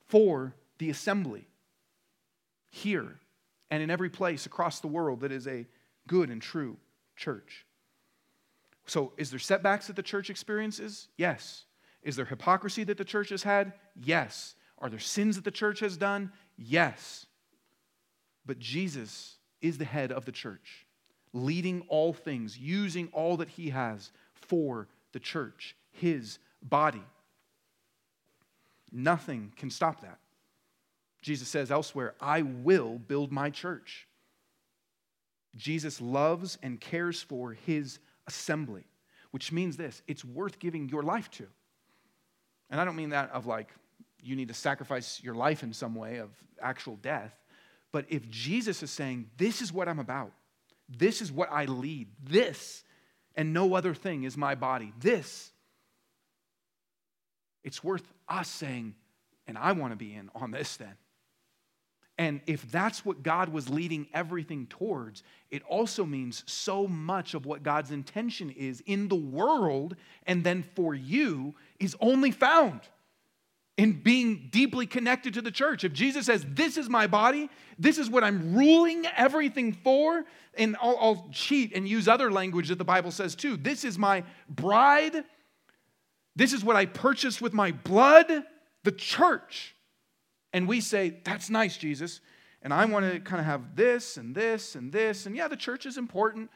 [0.05, 1.49] for the assembly,
[2.71, 3.19] here
[3.69, 5.67] and in every place across the world that is a
[6.07, 6.77] good and true
[7.17, 7.65] church.
[8.85, 11.09] So, is there setbacks that the church experiences?
[11.17, 11.65] Yes.
[12.03, 13.73] Is there hypocrisy that the church has had?
[13.93, 14.55] Yes.
[14.79, 16.31] Are there sins that the church has done?
[16.57, 17.25] Yes.
[18.45, 20.85] But Jesus is the head of the church,
[21.33, 27.03] leading all things, using all that he has for the church, his body.
[28.91, 30.19] Nothing can stop that.
[31.21, 34.07] Jesus says elsewhere, I will build my church.
[35.55, 38.85] Jesus loves and cares for his assembly,
[39.31, 41.47] which means this it's worth giving your life to.
[42.69, 43.69] And I don't mean that of like,
[44.27, 46.29] you need to sacrifice your life in some way of
[46.61, 47.33] actual death.
[47.91, 50.31] But if Jesus is saying, This is what I'm about,
[50.89, 52.83] this is what I lead, this
[53.37, 55.51] and no other thing is my body, this,
[57.63, 58.95] it's worth us saying,
[59.45, 60.95] And I want to be in on this then.
[62.17, 65.21] And if that's what God was leading everything towards,
[65.51, 70.63] it also means so much of what God's intention is in the world and then
[70.63, 72.81] for you is only found
[73.77, 75.83] in being deeply connected to the church.
[75.83, 80.25] If Jesus says, This is my body, this is what I'm ruling everything for,
[80.55, 83.55] and I'll, I'll cheat and use other language that the Bible says too.
[83.55, 85.23] This is my bride,
[86.35, 88.43] this is what I purchased with my blood,
[88.83, 89.75] the church.
[90.53, 92.19] And we say, That's nice, Jesus.
[92.63, 95.27] And I want to kind of have this and this and this.
[95.27, 96.49] And yeah, the church is important.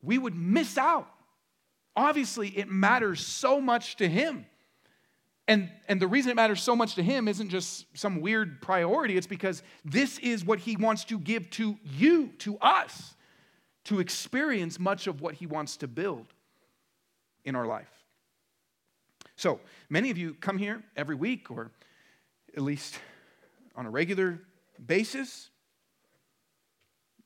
[0.00, 1.08] We would miss out.
[1.94, 4.46] Obviously, it matters so much to Him.
[5.48, 9.16] And, and the reason it matters so much to him isn't just some weird priority,
[9.16, 13.14] it's because this is what he wants to give to you, to us,
[13.84, 16.26] to experience much of what he wants to build
[17.44, 17.90] in our life.
[19.34, 19.58] So,
[19.90, 21.72] many of you come here every week or
[22.56, 22.98] at least
[23.74, 24.38] on a regular
[24.86, 25.50] basis.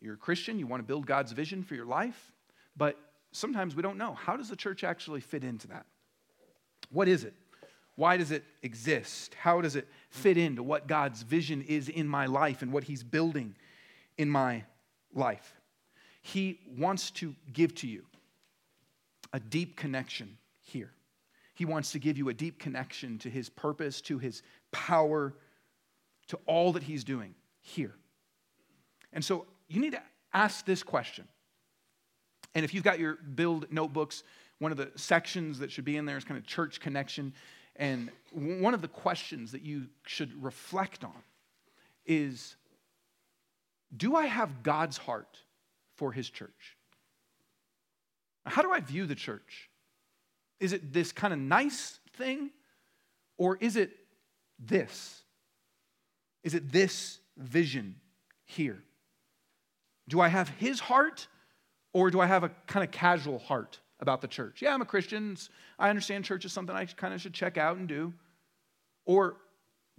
[0.01, 2.33] You're a Christian, you want to build God's vision for your life,
[2.77, 2.99] but
[3.33, 4.15] sometimes we don't know.
[4.15, 5.85] How does the church actually fit into that?
[6.91, 7.35] What is it?
[7.97, 9.35] Why does it exist?
[9.35, 13.03] How does it fit into what God's vision is in my life and what He's
[13.03, 13.57] building
[14.19, 14.65] in my
[15.15, 15.55] life?
[16.23, 18.05] He wants to give to you
[19.33, 20.93] a deep connection here.
[21.55, 24.43] He wants to give you a deep connection to His purpose, to His
[24.73, 25.35] power,
[26.29, 27.95] to all that He's doing here.
[29.13, 30.03] And so you need to
[30.35, 31.27] ask this question.
[32.55, 34.23] And if you've got your build notebooks,
[34.59, 37.33] one of the sections that should be in there is kind of church connection.
[37.79, 41.23] And one of the questions that you should reflect on
[42.07, 42.57] is
[43.97, 45.39] Do I have God's heart
[45.97, 46.77] for his church?
[48.47, 49.69] How do I view the church?
[50.61, 52.51] Is it this kind of nice thing?
[53.37, 53.91] Or is it
[54.59, 55.23] this?
[56.43, 57.97] Is it this vision
[58.45, 58.83] here?
[60.09, 61.27] Do I have his heart
[61.93, 63.81] or do I have a kind of casual heart?
[64.01, 64.63] About the church.
[64.63, 65.37] Yeah, I'm a Christian.
[65.79, 68.13] I understand church is something I kind of should check out and do.
[69.05, 69.37] Or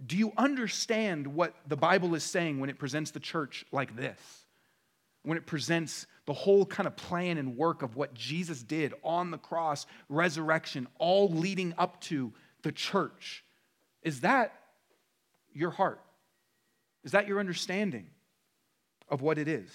[0.04, 4.18] do you understand what the Bible is saying when it presents the church like this?
[5.24, 9.30] When it presents the whole kind of plan and work of what Jesus did on
[9.30, 12.32] the cross, resurrection, all leading up to
[12.62, 13.44] the church.
[14.02, 14.52] Is that
[15.52, 16.00] your heart?
[17.02, 18.06] Is that your understanding
[19.08, 19.70] of what it is?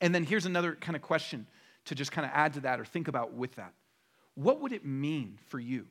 [0.00, 1.46] And then here's another kind of question
[1.86, 3.72] to just kind of add to that or think about with that.
[4.34, 5.86] What would it mean for you?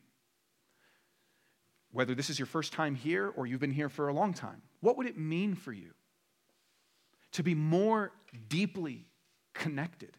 [1.91, 4.61] Whether this is your first time here or you've been here for a long time,
[4.81, 5.91] what would it mean for you
[7.33, 8.11] to be more
[8.49, 9.05] deeply
[9.53, 10.17] connected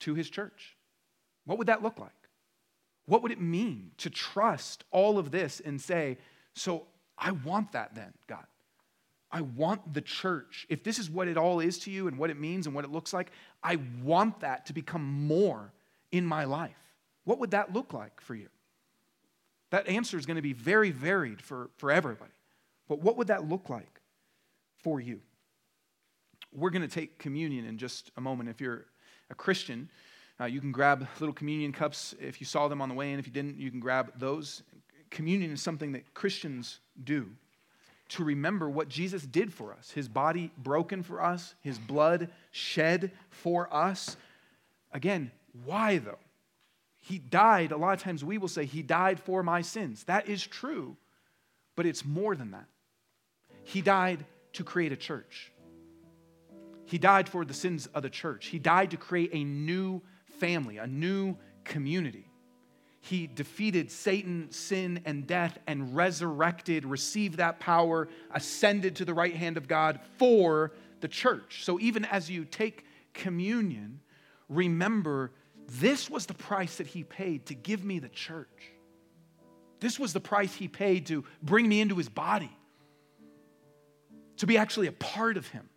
[0.00, 0.76] to his church?
[1.44, 2.10] What would that look like?
[3.06, 6.18] What would it mean to trust all of this and say,
[6.54, 6.86] So
[7.18, 8.46] I want that then, God?
[9.32, 12.28] I want the church, if this is what it all is to you and what
[12.28, 15.72] it means and what it looks like, I want that to become more
[16.10, 16.76] in my life.
[17.24, 18.48] What would that look like for you?
[19.70, 22.32] That answer is going to be very varied for, for everybody.
[22.88, 24.02] But what would that look like
[24.82, 25.20] for you?
[26.52, 28.50] We're going to take communion in just a moment.
[28.50, 28.84] If you're
[29.30, 29.88] a Christian,
[30.38, 33.18] uh, you can grab little communion cups if you saw them on the way in.
[33.18, 34.62] If you didn't, you can grab those.
[35.08, 37.30] Communion is something that Christians do
[38.12, 43.10] to remember what Jesus did for us his body broken for us, his blood shed
[43.30, 44.16] for us.
[44.92, 45.30] Again,
[45.64, 46.18] why though?
[47.00, 50.04] He died, a lot of times we will say, He died for my sins.
[50.04, 50.96] That is true,
[51.74, 52.66] but it's more than that.
[53.64, 55.50] He died to create a church.
[56.84, 58.46] He died for the sins of the church.
[58.46, 60.02] He died to create a new
[60.38, 62.26] family, a new community
[63.04, 69.34] he defeated Satan, sin, and death and resurrected, received that power, ascended to the right
[69.34, 71.64] hand of God for the church.
[71.64, 73.98] So even as you take communion,
[74.48, 75.32] remember
[75.66, 78.70] this was the price that he paid to give me the church.
[79.80, 82.56] This was the price he paid to bring me into his body,
[84.36, 85.68] to be actually a part of him.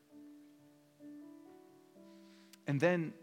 [2.68, 3.14] And then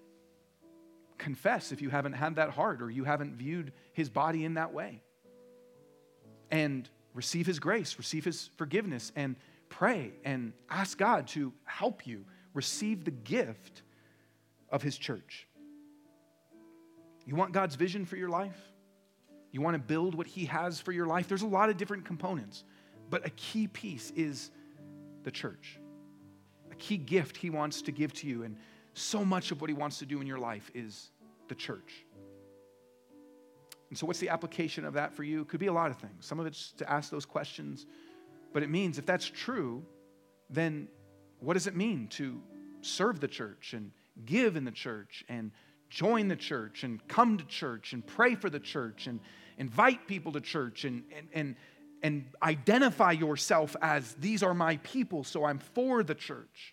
[1.23, 4.73] confess if you haven't had that heart or you haven't viewed his body in that
[4.73, 5.01] way.
[6.51, 9.37] And receive his grace, receive his forgiveness, and
[9.69, 13.83] pray and ask God to help you receive the gift
[14.69, 15.47] of his church.
[17.25, 18.59] You want God's vision for your life?
[19.53, 21.29] You want to build what he has for your life?
[21.29, 22.65] There's a lot of different components,
[23.11, 24.51] but a key piece is
[25.23, 25.79] the church.
[26.71, 28.43] A key gift he wants to give to you.
[28.43, 28.57] And
[28.95, 31.11] so much of what he wants to do in your life is
[31.49, 32.05] the church.
[33.89, 35.43] And so, what's the application of that for you?
[35.43, 36.25] It could be a lot of things.
[36.25, 37.87] Some of it's to ask those questions,
[38.53, 39.85] but it means if that's true,
[40.49, 40.89] then
[41.41, 42.41] what does it mean to
[42.81, 43.91] serve the church and
[44.25, 45.51] give in the church and
[45.91, 49.21] join the church and come to church and pray for the church and
[49.59, 51.57] invite people to church and, and, and,
[52.03, 56.72] and identify yourself as these are my people, so I'm for the church?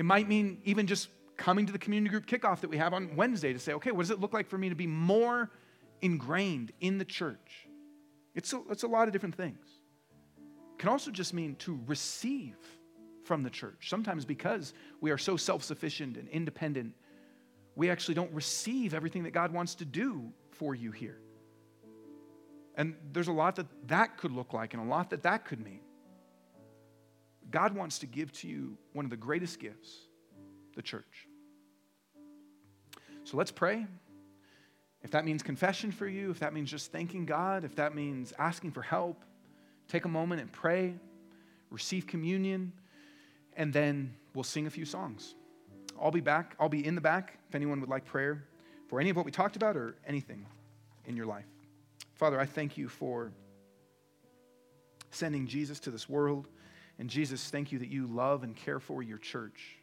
[0.00, 3.14] It might mean even just coming to the community group kickoff that we have on
[3.16, 5.50] Wednesday to say, okay, what does it look like for me to be more
[6.00, 7.68] ingrained in the church?
[8.34, 9.58] It's a, it's a lot of different things.
[10.72, 12.56] It can also just mean to receive
[13.24, 13.90] from the church.
[13.90, 14.72] Sometimes because
[15.02, 16.94] we are so self sufficient and independent,
[17.76, 21.20] we actually don't receive everything that God wants to do for you here.
[22.74, 25.62] And there's a lot that that could look like and a lot that that could
[25.62, 25.80] mean.
[27.50, 29.90] God wants to give to you one of the greatest gifts
[30.76, 31.26] the church.
[33.24, 33.86] So let's pray.
[35.02, 38.32] If that means confession for you, if that means just thanking God, if that means
[38.38, 39.24] asking for help,
[39.88, 40.94] take a moment and pray,
[41.70, 42.72] receive communion,
[43.56, 45.34] and then we'll sing a few songs.
[46.00, 46.54] I'll be back.
[46.58, 48.44] I'll be in the back if anyone would like prayer
[48.88, 50.46] for any of what we talked about or anything
[51.06, 51.46] in your life.
[52.14, 53.32] Father, I thank you for
[55.10, 56.48] sending Jesus to this world.
[57.00, 59.78] And Jesus, thank you that you love and care for your church,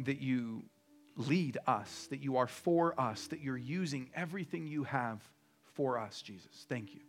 [0.00, 0.64] that you
[1.16, 5.22] lead us, that you are for us, that you're using everything you have
[5.74, 6.66] for us, Jesus.
[6.68, 7.02] Thank you.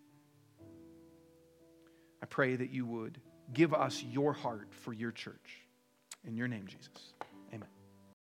[2.21, 3.19] I pray that you would
[3.51, 5.63] give us your heart for your church.
[6.23, 7.13] In your name, Jesus.